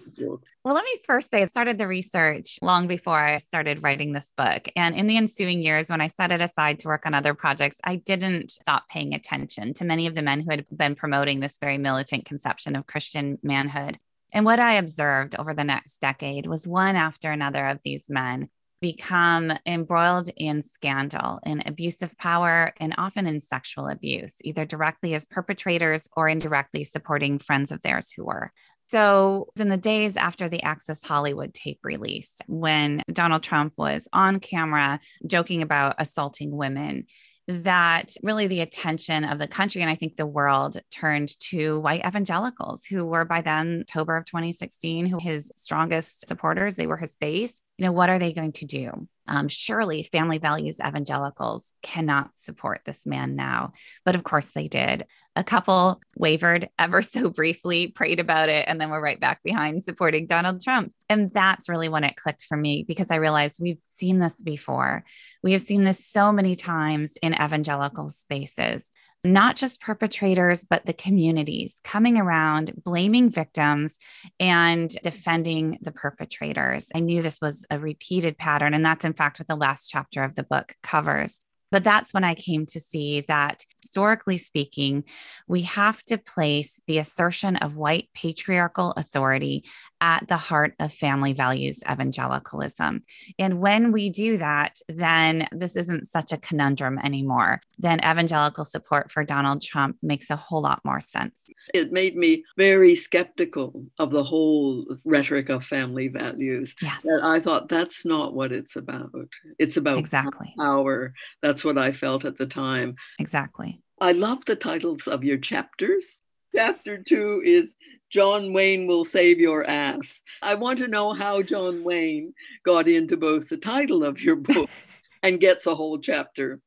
Well, 0.62 0.75
let 0.75 0.84
me 0.84 0.94
first 1.04 1.30
say 1.30 1.42
I 1.42 1.46
started 1.46 1.78
the 1.78 1.88
research 1.88 2.60
long 2.62 2.87
before 2.87 3.18
I 3.18 3.38
started 3.38 3.82
writing 3.82 4.12
this 4.12 4.32
book. 4.37 4.68
And 4.76 4.94
in 4.94 5.08
the 5.08 5.16
ensuing 5.16 5.62
years, 5.62 5.90
when 5.90 6.00
I 6.00 6.06
set 6.06 6.30
it 6.30 6.40
aside 6.40 6.78
to 6.80 6.88
work 6.88 7.06
on 7.06 7.14
other 7.14 7.34
projects, 7.34 7.80
I 7.82 7.96
didn't 7.96 8.52
stop 8.52 8.88
paying 8.88 9.14
attention 9.14 9.75
to 9.75 9.84
many 9.84 10.06
of 10.06 10.14
the 10.14 10.22
men 10.22 10.40
who 10.40 10.50
had 10.50 10.66
been 10.70 10.94
promoting 10.94 11.40
this 11.40 11.58
very 11.58 11.78
militant 11.78 12.25
conception 12.25 12.76
of 12.76 12.87
Christian 12.87 13.38
manhood. 13.42 13.99
And 14.32 14.44
what 14.44 14.60
I 14.60 14.75
observed 14.75 15.34
over 15.38 15.54
the 15.54 15.64
next 15.64 16.00
decade 16.00 16.46
was 16.46 16.66
one 16.66 16.96
after 16.96 17.30
another 17.30 17.66
of 17.66 17.80
these 17.84 18.08
men 18.08 18.49
become 18.80 19.52
embroiled 19.66 20.30
in 20.37 20.62
scandal, 20.62 21.38
in 21.44 21.62
abusive 21.66 22.16
power, 22.16 22.72
and 22.78 22.94
often 22.96 23.26
in 23.26 23.40
sexual 23.40 23.88
abuse, 23.88 24.37
either 24.42 24.64
directly 24.64 25.14
as 25.14 25.26
perpetrators 25.26 26.08
or 26.16 26.28
indirectly 26.28 26.84
supporting 26.84 27.38
friends 27.38 27.70
of 27.70 27.82
theirs 27.82 28.10
who 28.10 28.25
were. 28.25 28.52
So, 28.87 29.52
in 29.56 29.68
the 29.68 29.76
days 29.76 30.16
after 30.16 30.49
the 30.49 30.64
Access 30.64 31.02
Hollywood 31.02 31.54
tape 31.54 31.78
release, 31.84 32.40
when 32.49 33.02
Donald 33.12 33.44
Trump 33.44 33.75
was 33.76 34.08
on 34.12 34.40
camera 34.40 34.99
joking 35.26 35.62
about 35.62 35.94
assaulting 35.99 36.50
women, 36.50 37.04
that 37.49 38.14
really 38.23 38.47
the 38.47 38.61
attention 38.61 39.25
of 39.25 39.38
the 39.38 39.49
country 39.49 39.80
and 39.80 39.90
I 39.90 39.94
think 39.94 40.16
the 40.16 40.26
world 40.26 40.78
turned 40.90 41.38
to 41.40 41.80
white 41.80 42.06
evangelicals 42.06 42.85
who 42.85 43.04
were 43.04 43.25
by 43.25 43.40
then 43.40 43.80
October 43.82 44.16
of 44.16 44.25
2016, 44.26 45.06
who 45.06 45.18
his 45.18 45.50
strongest 45.54 46.28
supporters, 46.28 46.76
they 46.76 46.87
were 46.87 46.97
his 46.97 47.16
base. 47.16 47.61
You 47.78 47.87
know, 47.87 47.92
what 47.92 48.11
are 48.11 48.18
they 48.18 48.32
going 48.32 48.52
to 48.52 48.66
do? 48.66 49.09
Um, 49.30 49.49
surely 49.49 50.02
family 50.02 50.38
values 50.38 50.80
evangelicals 50.80 51.72
cannot 51.82 52.30
support 52.34 52.82
this 52.84 53.06
man 53.06 53.37
now. 53.37 53.72
But 54.04 54.16
of 54.16 54.25
course 54.25 54.50
they 54.50 54.66
did. 54.66 55.06
A 55.37 55.44
couple 55.44 56.02
wavered 56.16 56.68
ever 56.78 57.00
so 57.02 57.30
briefly, 57.30 57.87
prayed 57.87 58.18
about 58.18 58.49
it, 58.49 58.64
and 58.66 58.80
then 58.80 58.90
we're 58.90 59.02
right 59.02 59.20
back 59.20 59.42
behind 59.44 59.84
supporting 59.84 60.26
Donald 60.26 60.60
Trump. 60.62 60.92
And 61.08 61.30
that's 61.30 61.68
really 61.68 61.88
when 61.88 62.04
it 62.04 62.16
clicked 62.16 62.44
for 62.44 62.56
me 62.56 62.84
because 62.87 63.12
I 63.12 63.16
realized 63.16 63.58
we've 63.60 63.78
seen 63.88 64.18
this 64.18 64.42
before. 64.42 65.04
We 65.44 65.52
have 65.52 65.62
seen 65.62 65.84
this 65.84 66.04
so 66.04 66.32
many 66.32 66.56
times 66.56 67.16
in 67.22 67.34
evangelical 67.34 68.10
spaces 68.10 68.90
not 69.24 69.56
just 69.56 69.80
perpetrators, 69.80 70.64
but 70.64 70.86
the 70.86 70.92
communities 70.92 71.80
coming 71.84 72.16
around, 72.16 72.72
blaming 72.84 73.30
victims 73.30 73.98
and 74.38 74.90
defending 75.02 75.78
the 75.82 75.92
perpetrators. 75.92 76.88
I 76.94 77.00
knew 77.00 77.20
this 77.20 77.40
was 77.40 77.66
a 77.70 77.78
repeated 77.78 78.38
pattern. 78.38 78.74
And 78.74 78.84
that's, 78.84 79.04
in 79.04 79.12
fact, 79.12 79.38
what 79.38 79.48
the 79.48 79.56
last 79.56 79.88
chapter 79.88 80.22
of 80.22 80.34
the 80.34 80.44
book 80.44 80.72
covers. 80.82 81.40
But 81.70 81.84
that's 81.84 82.12
when 82.12 82.24
I 82.24 82.34
came 82.34 82.66
to 82.66 82.80
see 82.80 83.20
that 83.22 83.64
historically 83.82 84.38
speaking, 84.38 85.04
we 85.46 85.62
have 85.62 86.02
to 86.04 86.18
place 86.18 86.80
the 86.86 86.98
assertion 86.98 87.56
of 87.56 87.76
white 87.76 88.08
patriarchal 88.12 88.92
authority 88.96 89.64
at 90.00 90.26
the 90.28 90.37
heart 90.37 90.75
of 90.78 90.92
family 90.92 91.33
values 91.33 91.83
evangelicalism. 91.90 93.02
And 93.38 93.61
when 93.61 93.92
we 93.92 94.11
do 94.11 94.37
that, 94.38 94.80
then 94.88 95.49
this 95.52 95.76
isn't 95.76 96.09
such 96.09 96.33
a 96.33 96.38
conundrum 96.38 96.99
anymore. 96.99 97.61
Then 97.78 98.00
evangelical 98.00 98.64
support 98.64 99.11
for 99.11 99.25
Donald 99.25 99.62
Trump 99.62 99.97
makes 100.02 100.30
a 100.30 100.37
whole 100.37 100.62
lot 100.62 100.80
more 100.85 101.00
sense. 101.00 101.49
It 101.75 101.92
made 101.92 102.16
me 102.16 102.45
very 102.57 102.95
skeptical 102.95 103.87
of 103.99 104.11
the 104.11 104.25
whole 104.25 104.97
rhetoric 105.04 105.49
of 105.49 105.64
family 105.64 106.09
values. 106.09 106.75
Yes. 106.80 107.07
I 107.23 107.40
thought 107.40 107.69
that's 107.69 108.04
not 108.04 108.35
what 108.35 108.52
it's 108.52 108.76
about. 108.76 109.11
It's 109.59 109.76
about 109.76 109.99
exactly 109.99 110.54
power. 110.59 111.12
That's 111.42 111.64
what 111.64 111.78
I 111.78 111.92
felt 111.92 112.25
at 112.25 112.38
the 112.38 112.47
time. 112.47 112.97
Exactly. 113.19 113.80
I 114.00 114.12
love 114.12 114.45
the 114.47 114.57
titles 114.57 115.07
of 115.07 115.25
your 115.25 115.38
chapters. 115.38 116.23
Chapter 116.54 117.02
two 117.02 117.42
is 117.45 117.75
John 118.10 118.52
Wayne 118.52 118.86
will 118.86 119.04
save 119.04 119.38
your 119.38 119.64
ass. 119.64 120.22
I 120.42 120.54
want 120.56 120.78
to 120.80 120.88
know 120.88 121.12
how 121.12 121.42
John 121.42 121.84
Wayne 121.84 122.34
got 122.64 122.88
into 122.88 123.16
both 123.16 123.48
the 123.48 123.56
title 123.56 124.04
of 124.04 124.20
your 124.20 124.36
book 124.36 124.68
and 125.22 125.40
gets 125.40 125.66
a 125.66 125.74
whole 125.74 125.98
chapter 125.98 126.60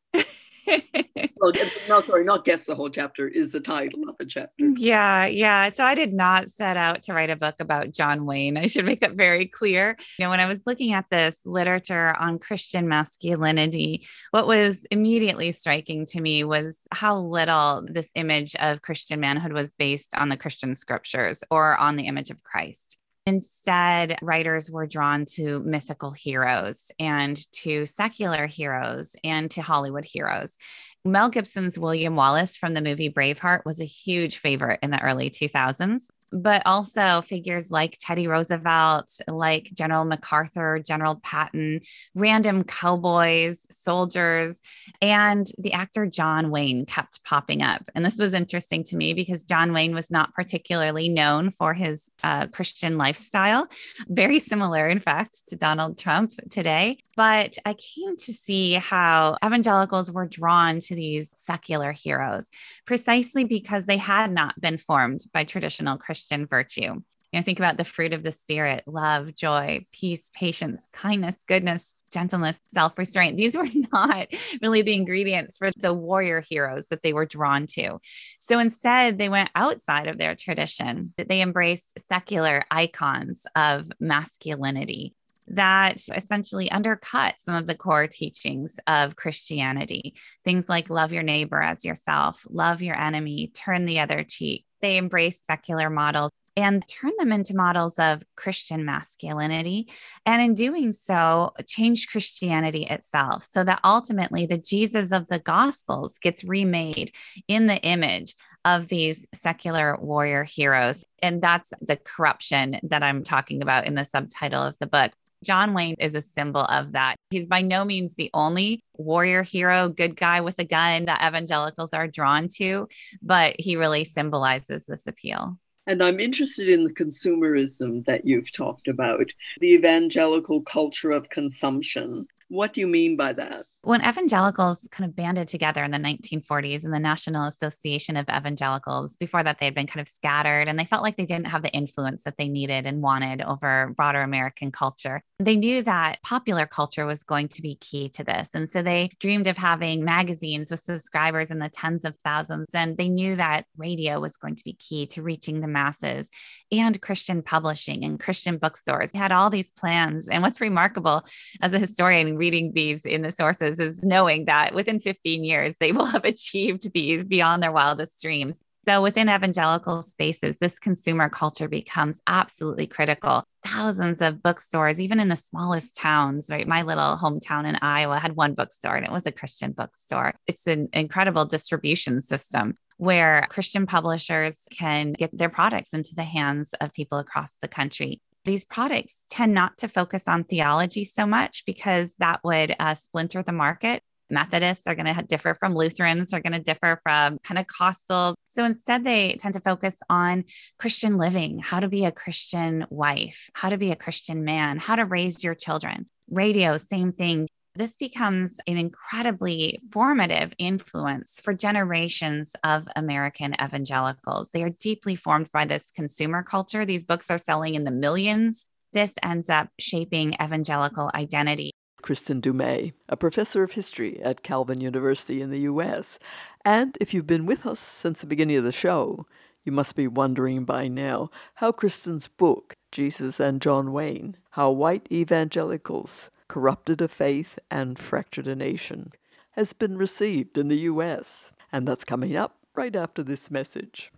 oh, 1.42 1.52
no, 1.90 2.02
sorry, 2.02 2.24
not 2.24 2.46
guess 2.46 2.66
the 2.66 2.76
whole 2.76 2.90
chapter 2.90 3.28
is 3.28 3.52
the 3.52 3.60
title 3.60 4.08
of 4.10 4.18
the 4.18 4.26
chapter. 4.26 4.66
Yeah, 4.78 5.26
yeah. 5.26 5.70
So 5.72 5.84
I 5.84 5.96
did 5.96 6.14
not 6.14 6.50
set 6.50 6.78
out 6.78 7.04
to 7.04 7.14
write 7.14 7.30
a 7.30 7.36
book 7.36 7.56
about 7.60 7.92
John 7.92 8.26
Wayne. 8.26 8.58
I 8.58 8.68
should 8.68 8.86
make 8.86 9.02
that 9.02 9.16
very 9.16 9.46
clear. 9.46 9.98
You 10.18 10.26
know, 10.26 10.30
when 10.30 10.40
I 10.40 10.46
was 10.46 10.62
looking 10.66 10.94
at 10.94 11.06
this 11.10 11.38
literature 11.46 12.16
on 12.20 12.40
Christian 12.40 12.88
masculinity, 12.88 14.08
what 14.32 14.48
was 14.48 14.86
immediately 14.92 15.52
striking 15.52 16.06
to 16.08 16.22
me 16.22 16.44
was 16.44 16.88
how 16.92 17.20
little 17.20 17.84
this 17.88 18.10
image 18.16 18.56
of 18.56 18.82
Christian 18.82 19.20
manhood 19.20 19.54
was 19.54 19.72
based 19.72 20.16
on 20.18 20.30
the 20.30 20.38
Christian 20.38 20.76
scriptures 20.76 21.44
or 21.50 21.78
on 21.78 21.96
the 21.96 22.08
image 22.08 22.30
of 22.30 22.44
Christ 22.44 22.98
Instead, 23.26 24.18
writers 24.22 24.70
were 24.70 24.86
drawn 24.86 25.26
to 25.26 25.62
mythical 25.62 26.12
heroes 26.12 26.92
and 27.00 27.38
to 27.54 27.86
secular 27.86 28.48
heroes 28.48 29.16
and 29.24 29.50
to 29.52 29.62
Hollywood 29.62 30.04
heroes. 30.04 30.58
Mel 31.06 31.30
Gibson's 31.30 31.80
William 31.80 32.16
Wallace 32.16 32.58
from 32.58 32.74
the 32.74 32.82
movie 32.82 33.10
Braveheart 33.10 33.66
was 33.66 33.80
a 33.80 33.86
huge 33.86 34.38
favorite 34.38 34.80
in 34.84 34.92
the 34.92 35.02
early 35.02 35.30
2000s 35.30 36.08
but 36.34 36.64
also 36.66 37.22
figures 37.22 37.70
like 37.70 37.96
Teddy 38.00 38.28
Roosevelt, 38.28 39.22
like 39.28 39.70
General 39.74 40.04
MacArthur, 40.04 40.82
General 40.86 41.16
Patton, 41.24 41.82
random 42.16 42.64
cowboys, 42.64 43.68
soldiers, 43.70 44.60
and 45.02 45.48
the 45.60 45.74
actor 45.74 46.08
John 46.08 46.50
Wayne 46.50 46.86
kept 46.86 47.24
popping 47.24 47.62
up. 47.62 47.84
And 47.94 48.04
this 48.04 48.18
was 48.18 48.34
interesting 48.34 48.84
to 48.86 48.98
me 48.98 49.14
because 49.14 49.44
John 49.44 49.74
Wayne 49.74 49.94
was 49.94 50.10
not 50.10 50.34
particularly 50.34 51.08
known 51.08 51.52
for 51.52 51.74
his 51.76 52.10
uh, 52.24 52.48
Christian 52.48 52.98
lifestyle, 52.98 53.68
very 54.08 54.40
similar, 54.40 54.88
in 54.88 55.00
fact, 55.00 55.48
to 55.50 55.56
Donald 55.56 56.00
Trump 56.00 56.34
today. 56.50 56.98
But 57.16 57.58
I 57.64 57.76
came 57.76 58.18
to 58.18 58.34
see 58.34 58.74
how 58.74 59.38
evangelicals 59.46 60.12
were 60.12 60.26
drawn 60.26 60.80
to 60.80 60.96
these 60.96 61.32
secular 61.36 61.92
heroes 61.92 62.50
precisely 62.88 63.44
because 63.44 63.86
they 63.86 63.98
had 63.98 64.32
not 64.32 64.60
been 64.60 64.80
formed 64.80 65.20
by 65.32 65.44
traditional 65.44 65.98
Christian 65.98 66.23
virtue. 66.32 67.02
You 67.34 67.40
know, 67.40 67.42
think 67.42 67.60
about 67.60 67.78
the 67.78 67.84
fruit 67.84 68.14
of 68.14 68.22
the 68.22 68.32
spirit 68.32 68.84
love, 68.86 69.34
joy, 69.34 69.88
peace, 69.92 70.30
patience, 70.36 70.88
kindness, 70.94 71.44
goodness, 71.48 72.04
gentleness, 72.14 72.60
self 72.72 72.96
restraint. 72.98 73.38
These 73.38 73.58
were 73.58 73.68
not 73.92 74.28
really 74.62 74.84
the 74.84 74.94
ingredients 74.94 75.58
for 75.58 75.72
the 75.76 75.94
warrior 75.96 76.44
heroes 76.48 76.86
that 76.90 77.02
they 77.02 77.12
were 77.12 77.26
drawn 77.26 77.66
to. 77.72 78.00
So 78.40 78.60
instead, 78.60 79.18
they 79.18 79.30
went 79.30 79.50
outside 79.56 80.08
of 80.08 80.20
their 80.20 80.36
tradition. 80.36 81.16
They 81.18 81.42
embraced 81.42 82.00
secular 82.00 82.66
icons 82.70 83.48
of 83.56 83.92
masculinity, 84.00 85.16
that 85.48 86.02
essentially 86.16 86.72
undercut 86.72 87.36
some 87.40 87.56
of 87.56 87.68
the 87.68 87.76
core 87.76 88.08
teachings 88.08 88.80
of 88.88 89.16
Christianity. 89.16 90.16
Things 90.46 90.70
like 90.70 90.90
love 90.90 91.12
your 91.12 91.24
neighbor 91.24 91.62
as 91.62 91.84
yourself, 91.84 92.46
love 92.50 92.82
your 92.82 92.96
enemy, 92.96 93.52
turn 93.54 93.86
the 93.86 94.00
other 94.00 94.24
cheek. 94.24 94.66
They 94.84 94.98
embrace 94.98 95.42
secular 95.44 95.90
models 95.90 96.30
and 96.56 96.88
turn 96.88 97.12
them 97.18 97.32
into 97.32 97.56
models 97.56 97.98
of 97.98 98.22
Christian 98.36 98.86
masculinity. 98.86 99.90
And 100.26 100.42
in 100.42 100.54
doing 100.54 100.92
so, 100.92 101.54
change 101.66 102.10
Christianity 102.10 102.84
itself 102.84 103.48
so 103.50 103.64
that 103.64 103.80
ultimately 103.84 104.46
the 104.46 104.58
Jesus 104.58 105.12
of 105.12 105.28
the 105.30 105.40
Gospels 105.40 106.20
gets 106.20 106.44
remade 106.44 107.12
in 107.48 107.68
the 107.68 107.82
image 107.82 108.36
of 108.66 108.90
these 108.90 109.26
secular 109.34 109.98
warrior 109.98 110.44
heroes. 110.44 111.06
And 111.22 111.42
that's 111.42 111.74
the 111.82 111.98
corruption 111.98 112.80
that 112.84 113.04
I'm 113.04 113.24
talking 113.24 113.62
about 113.64 113.88
in 113.88 113.96
the 113.96 114.06
subtitle 114.06 114.62
of 114.62 114.78
the 114.80 114.88
book. 114.88 115.14
John 115.44 115.74
Wayne 115.74 115.96
is 116.00 116.16
a 116.16 116.22
symbol 116.22 116.62
of 116.62 116.94
that. 116.94 117.16
He's 117.30 117.46
by 117.46 117.62
no 117.62 117.86
means 117.86 118.16
the 118.16 118.30
only 118.34 118.84
warrior 118.96 119.44
hero, 119.44 119.90
good 119.90 120.16
guy 120.16 120.42
with 120.42 120.58
a 120.60 120.64
gun 120.64 121.06
that 121.06 121.26
evangelicals 121.26 121.94
are 121.94 122.08
drawn 122.08 122.48
to, 122.56 122.88
but 123.22 123.56
he 123.60 123.76
really 123.76 124.04
symbolizes 124.04 124.86
this 124.86 125.08
appeal. 125.08 125.60
And 125.86 126.02
I'm 126.02 126.20
interested 126.20 126.70
in 126.70 126.86
the 126.86 126.94
consumerism 126.94 128.06
that 128.06 128.26
you've 128.26 128.54
talked 128.54 128.88
about, 128.88 129.32
the 129.60 129.74
evangelical 129.74 130.62
culture 130.62 131.12
of 131.12 131.30
consumption. 131.30 132.28
What 132.48 132.74
do 132.74 132.82
you 132.82 132.88
mean 132.88 133.18
by 133.18 133.34
that? 133.34 133.66
When 133.84 134.00
evangelicals 134.00 134.88
kind 134.92 135.10
of 135.10 135.14
banded 135.14 135.50
together 135.50 135.84
in 135.84 135.92
the 135.92 135.98
1940s 135.98 136.86
in 136.86 136.92
the 136.92 137.00
National 137.00 137.48
Association 137.48 138.16
of 138.16 138.26
Evangelicals, 138.30 139.18
before 139.18 139.44
that 139.44 139.60
they 139.60 139.66
had 139.66 139.76
been 139.76 139.88
kind 139.88 140.00
of 140.00 140.08
scattered 140.08 140.70
and 140.70 140.80
they 140.80 140.86
felt 140.86 141.04
like 141.04 141.18
they 141.18 141.26
didn't 141.26 141.48
have 141.48 141.64
the 141.64 141.72
influence 141.72 142.24
that 142.24 142.38
they 142.38 142.48
needed 142.48 142.88
and 142.88 143.02
wanted 143.02 143.42
over 143.42 143.94
broader 143.98 144.22
American 144.22 144.72
culture. 144.72 145.22
They 145.38 145.58
knew 145.58 145.84
that 145.84 146.22
popular 146.24 146.66
culture 146.66 147.06
was 147.06 147.24
going 147.24 147.50
to 147.50 147.62
be 147.62 147.76
key 147.76 148.08
to 148.10 148.24
this. 148.24 148.52
And 148.54 148.70
so 148.70 148.82
they 148.82 149.10
dreamed 149.20 149.48
of 149.48 149.58
having 149.58 150.06
magazines 150.06 150.72
with 150.72 150.80
subscribers 150.80 151.52
in 151.52 151.60
the 151.60 151.68
tens 151.68 152.06
of 152.06 152.16
thousands. 152.24 152.68
And 152.74 152.98
they 152.98 153.10
knew 153.10 153.36
that 153.36 153.66
radio 153.76 154.22
was 154.22 154.38
going 154.38 154.56
to 154.56 154.64
be 154.64 154.74
key 154.74 155.08
to 155.08 155.22
reaching 155.22 155.60
the 155.60 155.68
masses 155.68 156.30
and 156.72 157.02
Christian 157.02 157.42
publishing 157.42 158.06
and 158.06 158.18
Christian 158.18 158.58
bookstores. 158.58 159.12
They 159.12 159.20
had 159.20 159.34
all 159.34 159.50
these 159.50 159.74
plans. 159.74 160.30
And 160.30 160.42
what's 160.42 160.62
remarkable 160.62 161.26
as 161.62 161.74
a 161.74 161.80
historian 161.80 162.38
reading 162.38 162.72
these 162.74 163.06
in 163.06 163.24
the 163.24 163.32
sources 163.32 163.73
is, 163.80 163.98
is 163.98 164.04
knowing 164.04 164.46
that 164.46 164.74
within 164.74 165.00
15 165.00 165.44
years, 165.44 165.78
they 165.78 165.92
will 165.92 166.06
have 166.16 166.26
achieved 166.26 166.94
these 166.94 167.24
beyond 167.24 167.62
their 167.62 167.72
wildest 167.72 168.22
dreams. 168.22 168.62
So 168.86 169.02
within 169.02 169.30
evangelical 169.30 170.02
spaces, 170.02 170.58
this 170.58 170.78
consumer 170.78 171.30
culture 171.30 171.70
becomes 171.70 172.22
absolutely 172.28 172.86
critical. 172.86 173.46
Thousands 173.66 174.22
of 174.22 174.44
bookstores, 174.44 175.00
even 175.00 175.22
in 175.22 175.30
the 175.30 175.38
smallest 175.38 175.96
towns, 175.96 176.48
right? 176.50 176.68
My 176.68 176.82
little 176.82 177.16
hometown 177.16 177.66
in 177.66 177.78
Iowa 177.82 178.20
had 178.20 178.36
one 178.36 178.56
bookstore 178.56 178.96
and 178.96 179.06
it 179.06 179.12
was 179.12 179.26
a 179.26 179.32
Christian 179.32 179.72
bookstore. 179.72 180.34
It's 180.48 180.68
an 180.68 180.90
incredible 180.92 181.46
distribution 181.46 182.20
system 182.20 182.78
where 182.98 183.48
Christian 183.50 183.86
publishers 183.86 184.68
can 184.70 185.14
get 185.14 185.36
their 185.36 185.50
products 185.50 185.94
into 185.94 186.14
the 186.14 186.24
hands 186.24 186.74
of 186.82 186.94
people 186.94 187.20
across 187.20 187.56
the 187.62 187.70
country 187.70 188.22
these 188.46 188.66
products 188.66 189.26
tend 189.30 189.54
not 189.54 189.78
to 189.78 189.88
focus 189.88 190.28
on 190.28 190.44
theology 190.44 191.04
so 191.06 191.26
much 191.26 191.64
because 191.66 192.14
that 192.20 192.42
would 192.44 192.76
uh, 192.80 192.96
splinter 192.96 193.44
the 193.44 193.52
market. 193.52 194.02
Methodists 194.30 194.88
are 194.88 194.96
going 194.96 195.14
to 195.14 195.22
differ 195.24 195.54
from 195.54 195.76
Lutherans, 195.76 196.34
are 196.34 196.40
going 196.40 196.54
to 196.54 196.60
differ 196.60 197.00
from 197.04 197.38
Pentecostals. 197.40 198.34
So 198.50 198.66
instead, 198.66 199.04
they 199.04 199.34
tend 199.34 199.54
to 199.54 199.60
focus 199.60 199.98
on 200.10 200.46
Christian 200.80 201.18
living, 201.18 201.60
how 201.60 201.80
to 201.80 201.88
be 201.88 202.06
a 202.06 202.12
Christian 202.12 202.86
wife, 202.90 203.50
how 203.54 203.70
to 203.70 203.78
be 203.78 203.92
a 203.92 203.96
Christian 203.96 204.44
man, 204.44 204.78
how 204.80 204.96
to 204.96 205.06
raise 205.06 205.44
your 205.44 205.56
children. 205.56 206.10
Radio, 206.30 206.78
same 206.78 207.12
thing 207.12 207.48
this 207.76 207.96
becomes 207.96 208.60
an 208.68 208.78
incredibly 208.78 209.80
formative 209.92 210.54
influence 210.60 211.40
for 211.40 211.54
generations 211.54 212.56
of 212.64 212.88
American 212.96 213.56
evangelicals. 213.62 214.52
They 214.52 214.64
are 214.64 214.70
deeply 214.70 215.16
formed 215.16 215.52
by 215.52 215.66
this 215.66 215.90
consumer 215.90 216.44
culture. 216.44 216.86
These 216.86 217.04
books 217.04 217.32
are 217.32 217.40
selling 217.40 217.74
in 217.74 217.84
the 217.84 217.92
millions. 217.92 218.66
This 218.92 219.14
ends 219.24 219.50
up 219.50 219.70
shaping 219.80 220.36
evangelical 220.36 221.10
identity. 221.16 221.72
Kristin 222.04 222.42
Du 222.42 222.54
Mez, 222.54 222.94
a 223.10 223.18
professor 223.18 223.64
of 223.64 223.72
history 223.72 224.22
at 224.22 224.44
Calvin 224.44 224.82
University 224.82 225.42
in 225.42 225.50
the 225.50 225.62
US. 225.62 226.20
And 226.64 226.96
if 227.02 227.14
you've 227.14 227.26
been 227.26 227.48
with 227.48 227.66
us 227.66 227.80
since 227.80 228.22
the 228.22 228.28
beginning 228.28 228.58
of 228.58 228.66
the 228.66 228.72
show, 228.72 229.26
you 229.64 229.72
must 229.72 229.96
be 229.96 230.08
wondering 230.08 230.66
by 230.66 230.88
now 230.90 231.32
how 231.56 231.72
Kristin's 231.72 232.28
book, 232.28 232.76
Jesus 232.92 233.40
and 233.40 233.62
John 233.62 233.94
Wayne, 233.94 234.38
How 234.52 234.70
White 234.70 235.08
Evangelicals 235.12 236.30
corrupted 236.48 237.02
a 237.02 237.08
faith, 237.08 237.60
and 237.70 237.98
fractured 237.98 238.48
a 238.48 238.56
nation, 238.56 239.12
has 239.52 239.74
been 239.74 239.98
received 239.98 240.58
in 240.58 240.68
the 240.68 240.78
U.S. 240.92 241.52
And 241.72 241.88
that's 241.88 242.04
coming 242.04 242.36
up 242.36 242.56
right 242.76 242.96
after 242.96 243.24
this 243.24 243.52
message. 243.52 244.12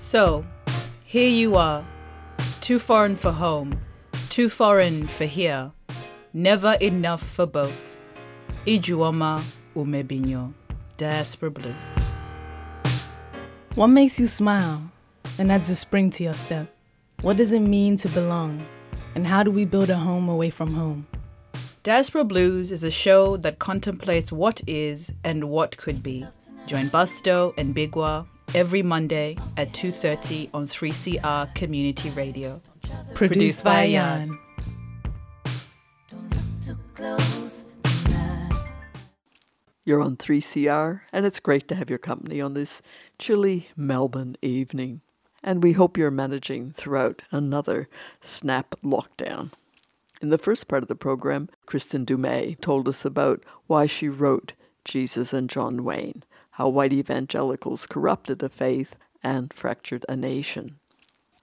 So, 0.00 0.46
here 1.04 1.28
you 1.28 1.56
are, 1.56 1.86
too 2.60 2.78
foreign 2.78 3.16
for 3.16 3.30
home, 3.30 3.78
too 4.30 4.48
foreign 4.48 5.06
for 5.06 5.26
here, 5.26 5.72
never 6.32 6.72
enough 6.80 7.22
for 7.22 7.44
both. 7.44 7.98
Ijeoma 8.66 9.42
Umebinyuo, 9.74 10.52
Diaspora 10.96 11.50
Blues. 11.50 12.12
What 13.74 13.88
makes 13.88 14.18
you 14.18 14.26
smile? 14.26 14.90
And 15.38 15.52
adds 15.52 15.70
a 15.70 15.76
spring 15.76 16.10
to 16.10 16.24
your 16.24 16.34
step. 16.34 16.74
What 17.22 17.36
does 17.36 17.52
it 17.52 17.60
mean 17.60 17.96
to 17.98 18.08
belong? 18.08 18.64
And 19.14 19.26
how 19.26 19.42
do 19.42 19.50
we 19.50 19.64
build 19.64 19.90
a 19.90 19.96
home 19.96 20.28
away 20.28 20.50
from 20.50 20.74
home? 20.74 21.06
Diaspora 21.82 22.24
Blues 22.24 22.70
is 22.70 22.84
a 22.84 22.90
show 22.90 23.36
that 23.38 23.58
contemplates 23.58 24.30
what 24.30 24.60
is 24.66 25.10
and 25.24 25.44
what 25.44 25.76
could 25.76 26.02
be. 26.02 26.26
Join 26.66 26.90
Busto 26.90 27.54
and 27.56 27.74
Bigwa 27.74 28.26
every 28.54 28.82
Monday 28.82 29.36
at 29.56 29.72
2:30 29.72 30.50
on 30.52 30.66
3CR 30.66 31.46
Community 31.54 32.10
Radio. 32.10 32.60
Produced, 33.14 33.14
Produced 33.14 33.64
by 33.64 33.90
Jan. 33.90 34.38
You're 39.84 40.02
on 40.02 40.16
3CR, 40.16 41.00
and 41.12 41.24
it's 41.24 41.40
great 41.40 41.66
to 41.68 41.74
have 41.74 41.88
your 41.88 41.98
company 41.98 42.40
on 42.40 42.52
this 42.52 42.82
chilly 43.18 43.68
Melbourne 43.74 44.36
evening 44.42 45.00
and 45.42 45.62
we 45.62 45.72
hope 45.72 45.96
you're 45.96 46.10
managing 46.10 46.72
throughout 46.72 47.22
another 47.30 47.88
snap 48.20 48.74
lockdown. 48.82 49.50
In 50.20 50.30
the 50.30 50.38
first 50.38 50.68
part 50.68 50.82
of 50.82 50.88
the 50.88 50.96
program, 50.96 51.48
Kristin 51.66 52.04
Du 52.04 52.16
Mez 52.16 52.60
told 52.60 52.88
us 52.88 53.04
about 53.04 53.44
why 53.66 53.86
she 53.86 54.08
wrote 54.08 54.52
Jesus 54.84 55.32
and 55.32 55.48
John 55.48 55.84
Wayne, 55.84 56.24
how 56.52 56.68
white 56.68 56.92
evangelicals 56.92 57.86
corrupted 57.86 58.42
a 58.42 58.48
faith 58.48 58.96
and 59.22 59.52
fractured 59.52 60.04
a 60.08 60.16
nation. 60.16 60.78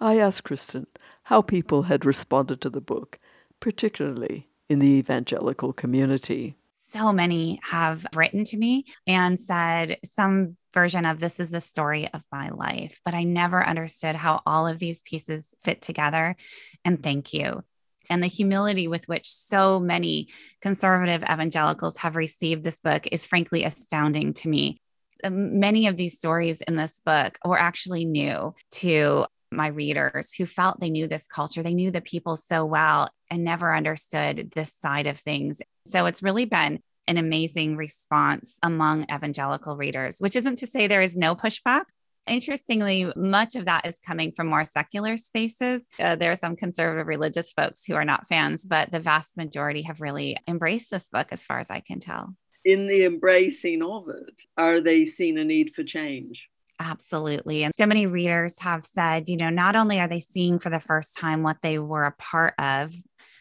I 0.02 0.18
asked 0.18 0.44
Kristin 0.44 0.88
how 1.24 1.42
people 1.42 1.84
had 1.84 2.06
responded 2.06 2.60
to 2.62 2.70
the 2.70 2.82
book, 2.82 3.18
particularly 3.60 4.48
in 4.68 4.80
the 4.80 4.88
evangelical 4.88 5.74
community. 5.74 6.56
So 6.70 7.14
many 7.14 7.60
have 7.64 8.06
written 8.14 8.44
to 8.46 8.58
me 8.58 8.86
and 9.08 9.40
said 9.40 9.98
some 10.04 10.58
version 10.76 11.08
of 11.08 11.20
this 11.20 11.40
is 11.40 11.50
the 11.50 11.62
story 11.62 12.08
of 12.14 12.24
my 12.32 12.50
life, 12.50 13.00
but 13.04 13.16
I 13.16 13.24
never 13.24 13.66
understood 13.66 14.16
how 14.16 14.42
all 14.46 14.68
of 14.68 14.78
these 14.78 15.02
pieces 15.02 15.56
fit 15.64 15.82
together. 15.82 16.36
And 16.84 17.02
thank 17.02 17.34
you. 17.34 17.64
And 18.10 18.22
the 18.22 18.28
humility 18.28 18.88
with 18.88 19.08
which 19.08 19.32
so 19.32 19.80
many 19.80 20.28
conservative 20.62 21.24
evangelicals 21.24 21.98
have 21.98 22.16
received 22.16 22.64
this 22.64 22.80
book 22.80 23.08
is 23.12 23.26
frankly 23.26 23.64
astounding 23.64 24.34
to 24.36 24.50
me. 24.50 24.78
Um, 25.24 25.60
many 25.60 25.88
of 25.88 25.98
these 25.98 26.18
stories 26.18 26.62
in 26.62 26.76
this 26.76 27.02
book 27.04 27.40
were 27.44 27.58
actually 27.58 28.06
new 28.06 28.54
to 28.72 29.26
my 29.52 29.68
readers 29.68 30.34
who 30.34 30.46
felt 30.46 30.80
they 30.80 30.90
knew 30.90 31.08
this 31.08 31.26
culture, 31.26 31.64
they 31.64 31.74
knew 31.74 31.90
the 31.90 32.02
people 32.02 32.36
so 32.36 32.66
well 32.66 33.10
and 33.32 33.44
never 33.44 33.74
understood 33.74 34.52
this 34.54 34.74
side 34.74 35.08
of 35.08 35.18
things. 35.18 35.62
So 35.88 36.06
it's 36.06 36.22
really 36.22 36.46
been 36.46 36.80
an 37.08 37.18
amazing 37.18 37.78
response 37.78 38.60
among 38.64 39.06
evangelical 39.14 39.78
readers, 39.78 40.20
which 40.20 40.36
isn't 40.36 40.58
to 40.58 40.68
say 40.68 40.88
there 40.88 41.02
is 41.02 41.18
no 41.18 41.36
pushback. 41.36 41.84
Interestingly, 42.28 43.12
much 43.16 43.56
of 43.56 43.66
that 43.66 43.86
is 43.86 44.00
coming 44.00 44.32
from 44.32 44.48
more 44.48 44.66
secular 44.66 45.16
spaces. 45.16 45.86
Uh, 46.00 46.16
there 46.16 46.32
are 46.32 46.36
some 46.36 46.56
conservative 46.56 47.06
religious 47.06 47.52
folks 47.52 47.86
who 47.86 47.94
are 47.94 48.06
not 48.06 48.28
fans, 48.28 48.66
but 48.66 48.92
the 48.92 49.00
vast 49.00 49.38
majority 49.38 49.84
have 49.84 50.02
really 50.02 50.36
embraced 50.48 50.90
this 50.90 51.08
book, 51.08 51.28
as 51.32 51.46
far 51.46 51.60
as 51.60 51.70
I 51.70 51.82
can 51.82 52.00
tell. 52.00 52.36
In 52.64 52.88
the 52.88 53.06
embracing 53.06 53.84
of 53.84 54.10
it, 54.10 54.34
are 54.58 54.82
they 54.82 55.06
seeing 55.06 55.38
a 55.38 55.44
need 55.44 55.74
for 55.76 55.84
change? 55.84 56.50
Absolutely. 56.80 57.64
And 57.64 57.74
so 57.78 57.86
many 57.86 58.08
readers 58.08 58.60
have 58.60 58.84
said, 58.84 59.30
you 59.30 59.38
know, 59.38 59.50
not 59.50 59.76
only 59.76 60.00
are 60.00 60.08
they 60.08 60.20
seeing 60.20 60.60
for 60.60 60.70
the 60.70 60.80
first 60.80 61.16
time 61.16 61.44
what 61.44 61.62
they 61.62 61.78
were 61.78 62.06
a 62.06 62.12
part 62.12 62.56
of, 62.60 62.92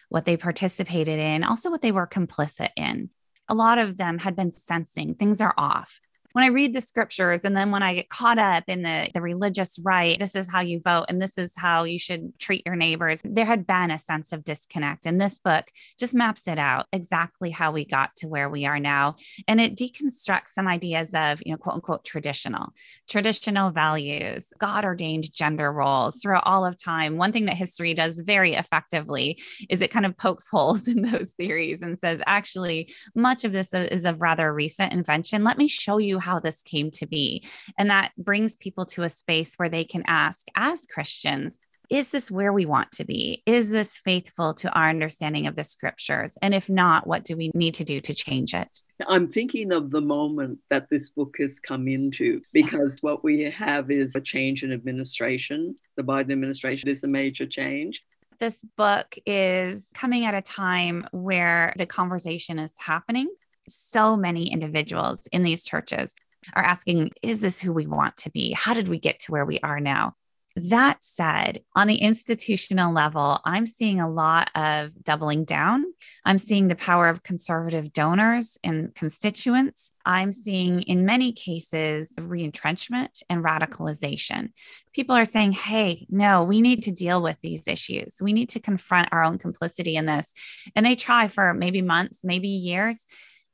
what 0.08 0.26
they 0.26 0.36
participated 0.36 1.18
in, 1.18 1.42
also 1.42 1.70
what 1.70 1.82
they 1.82 1.90
were 1.90 2.06
complicit 2.06 2.68
in. 2.76 3.10
A 3.48 3.54
lot 3.54 3.78
of 3.78 3.96
them 3.96 4.18
had 4.18 4.36
been 4.36 4.52
sensing 4.52 5.14
things 5.14 5.40
are 5.40 5.54
off 5.56 6.00
when 6.34 6.42
I 6.42 6.48
read 6.48 6.74
the 6.74 6.80
scriptures 6.80 7.44
and 7.44 7.56
then 7.56 7.70
when 7.70 7.84
I 7.84 7.94
get 7.94 8.08
caught 8.08 8.40
up 8.40 8.64
in 8.66 8.82
the, 8.82 9.08
the 9.14 9.22
religious 9.22 9.78
right, 9.78 10.18
this 10.18 10.34
is 10.34 10.50
how 10.50 10.62
you 10.62 10.80
vote 10.80 11.04
and 11.08 11.22
this 11.22 11.38
is 11.38 11.52
how 11.56 11.84
you 11.84 11.96
should 11.96 12.36
treat 12.40 12.66
your 12.66 12.74
neighbors, 12.74 13.22
there 13.24 13.44
had 13.44 13.68
been 13.68 13.92
a 13.92 14.00
sense 14.00 14.32
of 14.32 14.42
disconnect. 14.42 15.06
And 15.06 15.20
this 15.20 15.38
book 15.38 15.68
just 15.96 16.12
maps 16.12 16.48
it 16.48 16.58
out 16.58 16.86
exactly 16.92 17.52
how 17.52 17.70
we 17.70 17.84
got 17.84 18.16
to 18.16 18.26
where 18.26 18.48
we 18.48 18.66
are 18.66 18.80
now. 18.80 19.14
And 19.46 19.60
it 19.60 19.76
deconstructs 19.76 20.48
some 20.48 20.66
ideas 20.66 21.14
of, 21.14 21.40
you 21.46 21.52
know, 21.52 21.56
quote 21.56 21.76
unquote 21.76 22.04
traditional, 22.04 22.72
traditional 23.08 23.70
values, 23.70 24.52
God 24.58 24.84
ordained 24.84 25.32
gender 25.32 25.70
roles 25.70 26.20
throughout 26.20 26.42
all 26.46 26.66
of 26.66 26.76
time. 26.76 27.16
One 27.16 27.30
thing 27.30 27.44
that 27.44 27.56
history 27.56 27.94
does 27.94 28.18
very 28.18 28.54
effectively 28.54 29.40
is 29.70 29.82
it 29.82 29.92
kind 29.92 30.04
of 30.04 30.16
pokes 30.16 30.48
holes 30.50 30.88
in 30.88 31.02
those 31.02 31.30
theories 31.30 31.80
and 31.80 31.96
says, 31.96 32.20
actually, 32.26 32.92
much 33.14 33.44
of 33.44 33.52
this 33.52 33.72
is 33.72 34.04
of 34.04 34.20
rather 34.20 34.52
recent 34.52 34.92
invention. 34.92 35.44
Let 35.44 35.58
me 35.58 35.68
show 35.68 35.98
you 35.98 36.23
how 36.24 36.40
this 36.40 36.62
came 36.62 36.90
to 36.92 37.06
be. 37.06 37.46
And 37.78 37.90
that 37.90 38.12
brings 38.16 38.56
people 38.56 38.86
to 38.86 39.02
a 39.02 39.10
space 39.10 39.54
where 39.56 39.68
they 39.68 39.84
can 39.84 40.02
ask, 40.06 40.46
as 40.56 40.86
Christians, 40.86 41.58
is 41.90 42.10
this 42.10 42.30
where 42.30 42.52
we 42.52 42.64
want 42.64 42.90
to 42.92 43.04
be? 43.04 43.42
Is 43.44 43.70
this 43.70 43.96
faithful 43.96 44.54
to 44.54 44.72
our 44.72 44.88
understanding 44.88 45.46
of 45.46 45.54
the 45.54 45.64
scriptures? 45.64 46.38
And 46.40 46.54
if 46.54 46.70
not, 46.70 47.06
what 47.06 47.24
do 47.24 47.36
we 47.36 47.50
need 47.54 47.74
to 47.74 47.84
do 47.84 48.00
to 48.00 48.14
change 48.14 48.54
it? 48.54 48.80
I'm 49.06 49.30
thinking 49.30 49.70
of 49.70 49.90
the 49.90 50.00
moment 50.00 50.60
that 50.70 50.88
this 50.88 51.10
book 51.10 51.36
has 51.40 51.60
come 51.60 51.86
into 51.88 52.40
because 52.52 52.98
what 53.02 53.22
we 53.22 53.42
have 53.50 53.90
is 53.90 54.16
a 54.16 54.20
change 54.20 54.62
in 54.62 54.72
administration. 54.72 55.76
The 55.96 56.02
Biden 56.02 56.32
administration 56.32 56.88
is 56.88 57.02
a 57.04 57.08
major 57.08 57.46
change. 57.46 58.02
This 58.38 58.64
book 58.76 59.14
is 59.26 59.90
coming 59.94 60.24
at 60.24 60.34
a 60.34 60.42
time 60.42 61.06
where 61.12 61.74
the 61.76 61.86
conversation 61.86 62.58
is 62.58 62.74
happening 62.78 63.28
so 63.68 64.16
many 64.16 64.52
individuals 64.52 65.26
in 65.32 65.42
these 65.42 65.64
churches 65.64 66.14
are 66.54 66.62
asking, 66.62 67.10
is 67.22 67.40
this 67.40 67.60
who 67.60 67.72
we 67.72 67.86
want 67.86 68.16
to 68.18 68.30
be? 68.30 68.52
How 68.52 68.74
did 68.74 68.88
we 68.88 68.98
get 68.98 69.20
to 69.20 69.32
where 69.32 69.46
we 69.46 69.58
are 69.60 69.80
now? 69.80 70.14
That 70.56 71.02
said, 71.02 71.64
on 71.74 71.88
the 71.88 71.96
institutional 71.96 72.92
level, 72.92 73.40
I'm 73.44 73.66
seeing 73.66 73.98
a 73.98 74.08
lot 74.08 74.50
of 74.54 74.92
doubling 75.02 75.44
down. 75.44 75.84
I'm 76.24 76.38
seeing 76.38 76.68
the 76.68 76.76
power 76.76 77.08
of 77.08 77.24
conservative 77.24 77.92
donors 77.92 78.56
and 78.62 78.94
constituents. 78.94 79.90
I'm 80.04 80.30
seeing, 80.30 80.82
in 80.82 81.04
many 81.04 81.32
cases, 81.32 82.12
reentrenchment 82.16 83.24
and 83.28 83.44
radicalization. 83.44 84.52
People 84.92 85.16
are 85.16 85.24
saying, 85.24 85.52
hey, 85.52 86.06
no, 86.08 86.44
we 86.44 86.60
need 86.60 86.84
to 86.84 86.92
deal 86.92 87.20
with 87.20 87.36
these 87.42 87.66
issues. 87.66 88.18
We 88.22 88.32
need 88.32 88.50
to 88.50 88.60
confront 88.60 89.08
our 89.10 89.24
own 89.24 89.38
complicity 89.38 89.96
in 89.96 90.06
this. 90.06 90.32
And 90.76 90.86
they 90.86 90.94
try 90.94 91.26
for 91.26 91.52
maybe 91.52 91.82
months, 91.82 92.20
maybe 92.22 92.46
years 92.46 93.08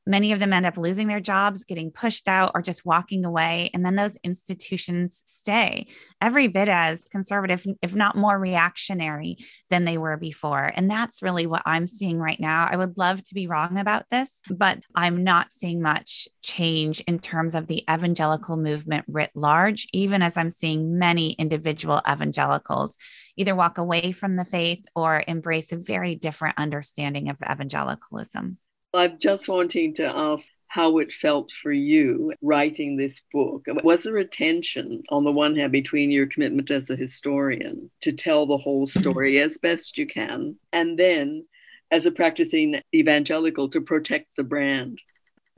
Many 0.05 0.31
of 0.31 0.39
them 0.39 0.53
end 0.53 0.65
up 0.65 0.77
losing 0.77 1.07
their 1.07 1.19
jobs, 1.19 1.63
getting 1.63 1.91
pushed 1.91 2.27
out, 2.27 2.51
or 2.55 2.61
just 2.61 2.85
walking 2.85 3.23
away. 3.23 3.69
And 3.73 3.85
then 3.85 3.95
those 3.95 4.17
institutions 4.23 5.21
stay 5.25 5.87
every 6.19 6.47
bit 6.47 6.69
as 6.69 7.03
conservative, 7.05 7.65
if 7.81 7.93
not 7.93 8.17
more 8.17 8.37
reactionary 8.37 9.37
than 9.69 9.85
they 9.85 9.97
were 9.97 10.17
before. 10.17 10.71
And 10.75 10.89
that's 10.89 11.21
really 11.21 11.45
what 11.45 11.61
I'm 11.65 11.85
seeing 11.85 12.17
right 12.17 12.39
now. 12.39 12.67
I 12.69 12.77
would 12.77 12.97
love 12.97 13.23
to 13.25 13.33
be 13.35 13.47
wrong 13.47 13.77
about 13.77 14.05
this, 14.09 14.41
but 14.49 14.79
I'm 14.95 15.23
not 15.23 15.51
seeing 15.51 15.81
much 15.81 16.27
change 16.41 17.01
in 17.01 17.19
terms 17.19 17.53
of 17.53 17.67
the 17.67 17.83
evangelical 17.89 18.57
movement 18.57 19.05
writ 19.07 19.31
large, 19.35 19.87
even 19.93 20.21
as 20.21 20.35
I'm 20.35 20.49
seeing 20.49 20.97
many 20.97 21.33
individual 21.33 22.01
evangelicals 22.09 22.97
either 23.37 23.55
walk 23.55 23.77
away 23.77 24.11
from 24.11 24.35
the 24.35 24.45
faith 24.45 24.83
or 24.95 25.23
embrace 25.27 25.71
a 25.71 25.77
very 25.77 26.15
different 26.15 26.57
understanding 26.57 27.29
of 27.29 27.37
evangelicalism. 27.49 28.57
I'm 28.93 29.19
just 29.19 29.47
wanting 29.47 29.93
to 29.95 30.05
ask 30.05 30.45
how 30.67 30.99
it 30.99 31.11
felt 31.11 31.51
for 31.51 31.71
you 31.71 32.33
writing 32.41 32.95
this 32.95 33.21
book. 33.33 33.65
Was 33.83 34.03
there 34.03 34.17
a 34.17 34.25
tension, 34.25 35.03
on 35.09 35.23
the 35.23 35.31
one 35.31 35.55
hand, 35.55 35.71
between 35.71 36.11
your 36.11 36.27
commitment 36.27 36.71
as 36.71 36.89
a 36.89 36.95
historian 36.95 37.91
to 38.01 38.13
tell 38.13 38.45
the 38.45 38.57
whole 38.57 38.87
story 38.87 39.39
as 39.41 39.57
best 39.57 39.97
you 39.97 40.07
can, 40.07 40.55
and 40.71 40.97
then 40.97 41.45
as 41.91 42.05
a 42.05 42.11
practicing 42.11 42.81
evangelical 42.95 43.69
to 43.69 43.81
protect 43.81 44.27
the 44.37 44.43
brand? 44.43 45.01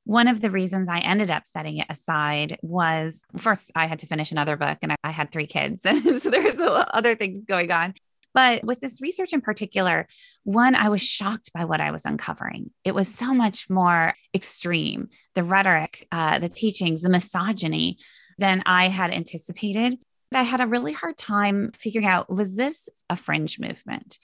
One 0.05 0.27
of 0.27 0.41
the 0.41 0.49
reasons 0.49 0.89
I 0.89 0.99
ended 0.99 1.31
up 1.31 1.45
setting 1.45 1.77
it 1.77 1.87
aside 1.89 2.57
was 2.61 3.23
first, 3.37 3.71
I 3.75 3.85
had 3.85 3.99
to 3.99 4.07
finish 4.07 4.31
another 4.31 4.57
book 4.57 4.79
and 4.81 4.95
I 5.03 5.11
had 5.11 5.31
three 5.31 5.47
kids. 5.47 5.85
And 5.85 6.03
so 6.21 6.29
there 6.29 6.41
was 6.41 6.55
other 6.91 7.15
things 7.15 7.45
going 7.45 7.71
on. 7.71 7.93
But 8.33 8.63
with 8.63 8.79
this 8.79 9.01
research 9.01 9.33
in 9.33 9.41
particular, 9.41 10.07
one, 10.43 10.75
I 10.75 10.89
was 10.89 11.01
shocked 11.01 11.51
by 11.53 11.65
what 11.65 11.81
I 11.81 11.91
was 11.91 12.05
uncovering. 12.05 12.71
It 12.83 12.95
was 12.95 13.07
so 13.07 13.33
much 13.33 13.69
more 13.69 14.15
extreme 14.33 15.09
the 15.35 15.43
rhetoric, 15.43 16.07
uh, 16.11 16.39
the 16.39 16.49
teachings, 16.49 17.01
the 17.01 17.09
misogyny 17.09 17.97
than 18.37 18.63
I 18.65 18.87
had 18.87 19.13
anticipated. 19.13 19.95
I 20.33 20.43
had 20.43 20.61
a 20.61 20.67
really 20.67 20.93
hard 20.93 21.17
time 21.17 21.71
figuring 21.77 22.07
out 22.07 22.29
was 22.29 22.55
this 22.55 22.89
a 23.09 23.15
fringe 23.15 23.59
movement? 23.59 24.17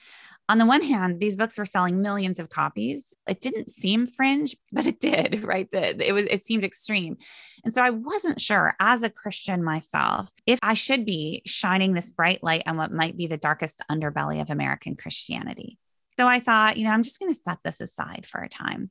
On 0.50 0.58
the 0.58 0.66
one 0.66 0.82
hand, 0.82 1.20
these 1.20 1.36
books 1.36 1.56
were 1.56 1.64
selling 1.64 2.02
millions 2.02 2.40
of 2.40 2.48
copies. 2.48 3.14
It 3.28 3.40
didn't 3.40 3.70
seem 3.70 4.08
fringe, 4.08 4.56
but 4.72 4.84
it 4.84 4.98
did, 4.98 5.44
right? 5.44 5.70
The, 5.70 6.04
it 6.04 6.12
was 6.12 6.24
it 6.24 6.42
seemed 6.42 6.64
extreme. 6.64 7.18
And 7.64 7.72
so 7.72 7.84
I 7.84 7.90
wasn't 7.90 8.40
sure 8.40 8.74
as 8.80 9.04
a 9.04 9.10
Christian 9.10 9.62
myself 9.62 10.32
if 10.46 10.58
I 10.60 10.74
should 10.74 11.06
be 11.06 11.42
shining 11.46 11.94
this 11.94 12.10
bright 12.10 12.42
light 12.42 12.64
on 12.66 12.76
what 12.76 12.90
might 12.90 13.16
be 13.16 13.28
the 13.28 13.36
darkest 13.36 13.80
underbelly 13.88 14.40
of 14.40 14.50
American 14.50 14.96
Christianity. 14.96 15.78
So 16.18 16.26
I 16.26 16.40
thought, 16.40 16.76
you 16.76 16.84
know, 16.84 16.90
I'm 16.90 17.04
just 17.04 17.20
going 17.20 17.32
to 17.32 17.40
set 17.40 17.58
this 17.62 17.80
aside 17.80 18.26
for 18.26 18.42
a 18.42 18.48
time 18.48 18.90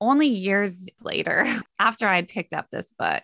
only 0.00 0.26
years 0.26 0.88
later, 1.00 1.46
after 1.78 2.06
I 2.06 2.16
had 2.16 2.28
picked 2.28 2.52
up 2.52 2.66
this 2.70 2.92
book, 2.98 3.22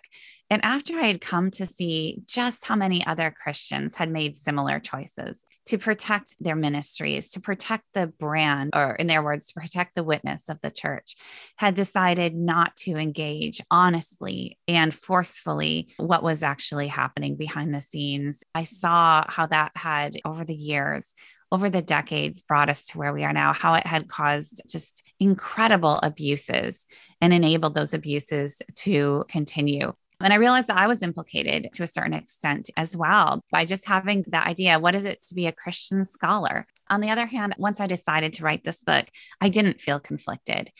and 0.49 0.63
after 0.63 0.95
I 0.97 1.05
had 1.05 1.21
come 1.21 1.51
to 1.51 1.65
see 1.65 2.21
just 2.25 2.65
how 2.65 2.75
many 2.75 3.05
other 3.05 3.29
Christians 3.31 3.95
had 3.95 4.09
made 4.09 4.35
similar 4.35 4.79
choices 4.79 5.45
to 5.65 5.77
protect 5.77 6.35
their 6.39 6.55
ministries, 6.55 7.29
to 7.31 7.39
protect 7.39 7.83
the 7.93 8.07
brand, 8.07 8.71
or 8.75 8.95
in 8.95 9.07
their 9.07 9.23
words, 9.23 9.47
to 9.47 9.59
protect 9.59 9.95
the 9.95 10.03
witness 10.03 10.49
of 10.49 10.59
the 10.61 10.71
church, 10.71 11.15
had 11.57 11.75
decided 11.75 12.35
not 12.35 12.75
to 12.75 12.95
engage 12.97 13.61
honestly 13.71 14.57
and 14.67 14.93
forcefully 14.93 15.93
what 15.97 16.23
was 16.23 16.43
actually 16.43 16.87
happening 16.87 17.35
behind 17.35 17.73
the 17.73 17.81
scenes. 17.81 18.43
I 18.53 18.63
saw 18.63 19.23
how 19.27 19.45
that 19.47 19.71
had, 19.75 20.15
over 20.25 20.43
the 20.43 20.55
years, 20.55 21.13
over 21.51 21.69
the 21.69 21.83
decades 21.83 22.41
brought 22.41 22.69
us 22.69 22.87
to 22.87 22.97
where 22.97 23.13
we 23.13 23.23
are 23.23 23.31
now, 23.31 23.53
how 23.53 23.75
it 23.75 23.85
had 23.85 24.07
caused 24.07 24.63
just 24.67 25.07
incredible 25.19 25.99
abuses 26.01 26.87
and 27.21 27.31
enabled 27.31 27.75
those 27.75 27.93
abuses 27.93 28.59
to 28.77 29.23
continue. 29.29 29.93
And 30.21 30.33
I 30.33 30.37
realized 30.37 30.67
that 30.67 30.77
I 30.77 30.87
was 30.87 31.03
implicated 31.03 31.69
to 31.73 31.83
a 31.83 31.87
certain 31.87 32.13
extent 32.13 32.69
as 32.77 32.95
well 32.95 33.43
by 33.51 33.65
just 33.65 33.87
having 33.87 34.23
that 34.27 34.47
idea 34.47 34.79
what 34.79 34.95
is 34.95 35.05
it 35.05 35.21
to 35.27 35.35
be 35.35 35.47
a 35.47 35.51
Christian 35.51 36.05
scholar? 36.05 36.65
On 36.89 37.01
the 37.01 37.09
other 37.09 37.25
hand, 37.25 37.55
once 37.57 37.79
I 37.79 37.87
decided 37.87 38.33
to 38.33 38.43
write 38.43 38.63
this 38.63 38.83
book, 38.83 39.05
I 39.41 39.49
didn't 39.49 39.81
feel 39.81 39.99
conflicted. 39.99 40.71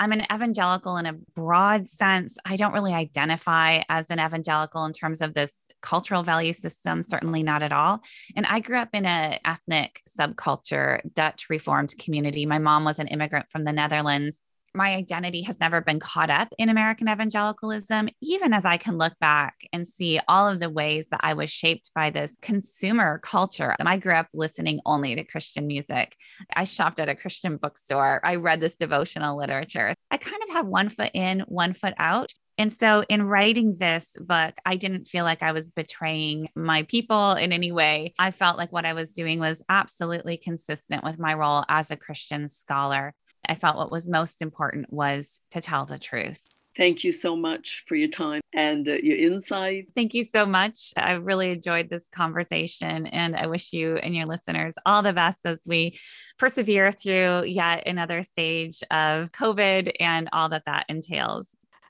I'm 0.00 0.12
an 0.12 0.24
evangelical 0.32 0.96
in 0.96 1.04
a 1.04 1.12
broad 1.12 1.86
sense. 1.86 2.38
I 2.46 2.56
don't 2.56 2.72
really 2.72 2.94
identify 2.94 3.82
as 3.90 4.10
an 4.10 4.18
evangelical 4.18 4.86
in 4.86 4.94
terms 4.94 5.20
of 5.20 5.34
this 5.34 5.52
cultural 5.82 6.22
value 6.22 6.54
system, 6.54 7.02
certainly 7.02 7.42
not 7.42 7.62
at 7.62 7.72
all. 7.72 8.00
And 8.34 8.46
I 8.46 8.60
grew 8.60 8.78
up 8.78 8.88
in 8.94 9.04
an 9.04 9.38
ethnic 9.44 10.00
subculture, 10.08 11.00
Dutch 11.12 11.50
Reformed 11.50 11.94
community. 11.98 12.46
My 12.46 12.58
mom 12.58 12.84
was 12.84 12.98
an 12.98 13.08
immigrant 13.08 13.50
from 13.50 13.64
the 13.64 13.74
Netherlands. 13.74 14.40
My 14.74 14.94
identity 14.94 15.42
has 15.42 15.60
never 15.60 15.80
been 15.80 16.00
caught 16.00 16.30
up 16.30 16.48
in 16.58 16.68
American 16.68 17.08
evangelicalism, 17.08 18.08
even 18.20 18.52
as 18.52 18.64
I 18.64 18.76
can 18.76 18.98
look 18.98 19.18
back 19.20 19.56
and 19.72 19.86
see 19.86 20.20
all 20.28 20.48
of 20.48 20.60
the 20.60 20.70
ways 20.70 21.06
that 21.10 21.20
I 21.22 21.34
was 21.34 21.50
shaped 21.50 21.90
by 21.94 22.10
this 22.10 22.36
consumer 22.40 23.18
culture. 23.18 23.74
I 23.90 23.96
grew 23.96 24.14
up 24.14 24.28
listening 24.32 24.78
only 24.86 25.16
to 25.16 25.24
Christian 25.24 25.66
music. 25.66 26.16
I 26.54 26.62
shopped 26.62 27.00
at 27.00 27.08
a 27.08 27.16
Christian 27.16 27.56
bookstore. 27.56 28.20
I 28.24 28.36
read 28.36 28.60
this 28.60 28.76
devotional 28.76 29.36
literature. 29.36 29.94
I 30.12 30.16
kind 30.16 30.40
of 30.48 30.54
have 30.54 30.66
one 30.66 30.88
foot 30.88 31.10
in, 31.12 31.40
one 31.48 31.72
foot 31.72 31.94
out. 31.98 32.32
And 32.56 32.72
so, 32.72 33.02
in 33.08 33.22
writing 33.22 33.78
this 33.78 34.14
book, 34.20 34.54
I 34.66 34.76
didn't 34.76 35.06
feel 35.06 35.24
like 35.24 35.42
I 35.42 35.52
was 35.52 35.70
betraying 35.70 36.50
my 36.54 36.82
people 36.82 37.32
in 37.32 37.52
any 37.52 37.72
way. 37.72 38.12
I 38.18 38.32
felt 38.32 38.58
like 38.58 38.70
what 38.70 38.84
I 38.84 38.92
was 38.92 39.14
doing 39.14 39.40
was 39.40 39.62
absolutely 39.68 40.36
consistent 40.36 41.02
with 41.02 41.18
my 41.18 41.34
role 41.34 41.64
as 41.68 41.90
a 41.90 41.96
Christian 41.96 42.48
scholar. 42.48 43.14
I 43.48 43.54
felt 43.54 43.76
what 43.76 43.90
was 43.90 44.08
most 44.08 44.42
important 44.42 44.92
was 44.92 45.40
to 45.50 45.60
tell 45.60 45.86
the 45.86 45.98
truth. 45.98 46.46
Thank 46.76 47.02
you 47.02 47.10
so 47.10 47.34
much 47.34 47.82
for 47.88 47.96
your 47.96 48.08
time 48.08 48.40
and 48.54 48.86
uh, 48.88 48.92
your 49.02 49.18
insight. 49.18 49.88
Thank 49.96 50.14
you 50.14 50.24
so 50.24 50.46
much. 50.46 50.92
I 50.96 51.12
really 51.14 51.50
enjoyed 51.50 51.90
this 51.90 52.06
conversation, 52.08 53.06
and 53.06 53.34
I 53.34 53.46
wish 53.48 53.72
you 53.72 53.96
and 53.96 54.14
your 54.14 54.26
listeners 54.26 54.74
all 54.86 55.02
the 55.02 55.12
best 55.12 55.40
as 55.44 55.58
we 55.66 55.98
persevere 56.38 56.92
through 56.92 57.44
yet 57.46 57.88
another 57.88 58.22
stage 58.22 58.82
of 58.90 59.32
COVID 59.32 59.92
and 59.98 60.28
all 60.32 60.48
that 60.50 60.64
that 60.66 60.86
entails. 60.88 61.48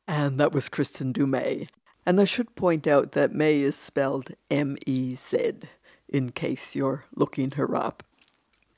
And 0.09 0.41
that 0.41 0.53
was 0.53 0.71
Kristin 0.71 1.13
Du 1.13 1.27
Mez. 1.27 1.69
And 2.07 2.19
I 2.19 2.25
should 2.25 2.57
point 2.57 2.87
out 2.87 3.13
that 3.13 3.35
May 3.35 3.61
is 3.61 3.77
spelled 3.77 4.31
M 4.51 4.79
E 4.87 5.15
Z, 5.15 5.53
in 6.09 6.31
case 6.31 6.75
you're 6.75 7.05
looking 7.15 7.51
her 7.53 7.77
up. 7.77 8.03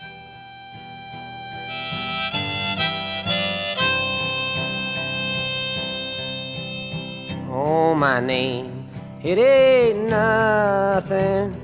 Oh, 7.57 7.95
my 7.95 8.19
name, 8.19 8.88
it 9.23 9.38
ain't 9.38 10.11
nothing. 10.11 11.55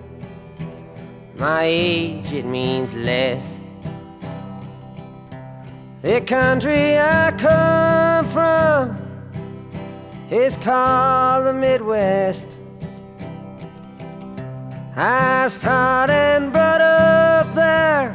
My 1.37 1.65
age, 1.65 2.33
it 2.33 2.45
means 2.45 2.95
less. 2.95 3.59
The 6.01 6.21
country 6.21 6.97
I 6.97 7.33
come 7.33 8.29
from 8.29 8.97
is 10.31 10.57
called 10.59 11.47
the 11.47 11.55
Midwest. 11.55 12.47
I 14.95 15.49
started 15.49 16.13
and 16.13 16.53
brought 16.53 16.81
up 16.81 17.53
there 17.57 18.15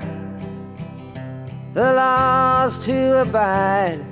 the 1.74 1.92
laws 1.92 2.86
to 2.86 3.24
abide 3.24 4.05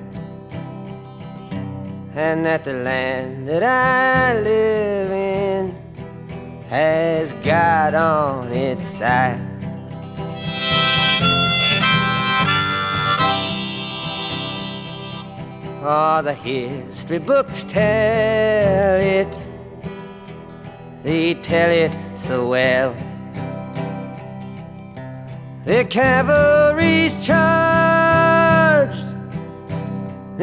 and 2.16 2.46
that 2.46 2.64
the 2.64 2.74
land 2.74 3.48
that 3.48 3.64
I 3.64 4.40
live 4.40 5.12
in 5.12 5.76
has 6.70 7.34
God 7.44 7.96
on 7.96 8.52
its 8.52 8.88
side. 8.88 9.42
All 15.84 16.24
the 16.24 16.34
history 16.34 17.20
books 17.20 17.64
tell 17.64 19.02
it, 19.02 19.28
they 21.02 21.34
tell 21.34 21.72
it 21.72 21.98
so 22.16 22.48
well. 22.48 22.96
The 25.66 25.86
cavalry's 25.86 27.26
charged 27.26 27.93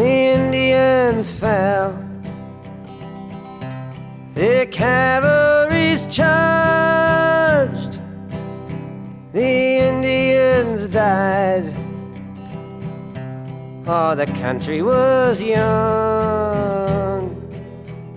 the 0.01 0.09
Indians 0.09 1.31
fell. 1.31 1.93
The 4.33 4.67
cavalry's 4.71 6.07
charged, 6.07 8.01
the 9.35 9.53
Indians 9.91 10.89
died. 10.89 11.75
Oh, 13.87 14.15
the 14.15 14.25
country 14.25 14.81
was 14.81 15.43
young 15.43 15.69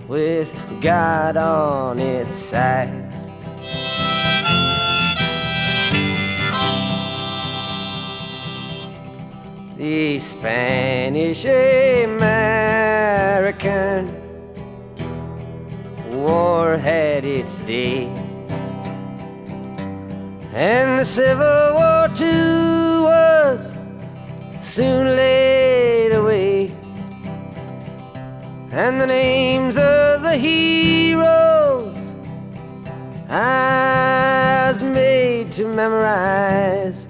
with 0.08 0.50
God 0.80 1.36
on 1.36 1.98
its 1.98 2.34
side. 2.34 3.13
The 9.84 10.18
Spanish 10.18 11.44
American. 11.44 12.40
War 16.10 16.78
had 16.78 17.26
its 17.26 17.58
day, 17.58 18.06
and 20.54 20.98
the 20.98 21.04
Civil 21.04 21.74
War 21.74 22.08
too 22.16 23.02
was 23.02 23.76
soon 24.62 25.16
laid 25.16 26.14
away, 26.14 26.72
and 28.72 28.98
the 28.98 29.06
names 29.06 29.76
of 29.76 30.22
the 30.22 30.36
heroes 30.38 32.14
I 33.28 34.70
was 34.70 34.82
made 34.82 35.52
to 35.52 35.68
memorize 35.68 37.03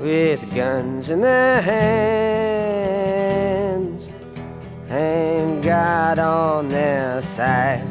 with 0.00 0.54
guns 0.54 1.10
in 1.10 1.20
their 1.20 1.60
hands 1.60 2.90
and 4.88 5.62
God 5.62 6.18
on 6.18 6.68
their 6.68 7.20
side. 7.22 7.86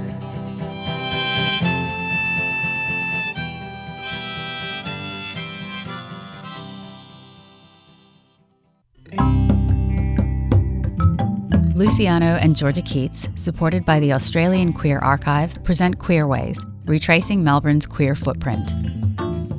Luciano 11.76 12.36
and 12.36 12.56
Georgia 12.58 12.82
Keats, 12.82 13.30
supported 13.36 13.86
by 13.86 14.00
the 14.02 14.12
Australian 14.12 14.74
Queer 14.74 15.00
Archive, 15.00 15.63
present 15.63 15.98
Queerways, 15.98 16.60
retracing 16.86 17.41
Melbourne's 17.41 17.86
queer 17.86 18.15
footprint. 18.15 18.69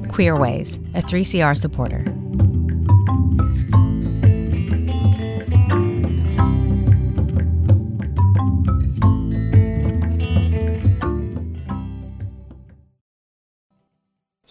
Queerways, 0.09 0.79
a 0.97 1.03
3CR 1.03 1.59
supporter. 1.59 2.03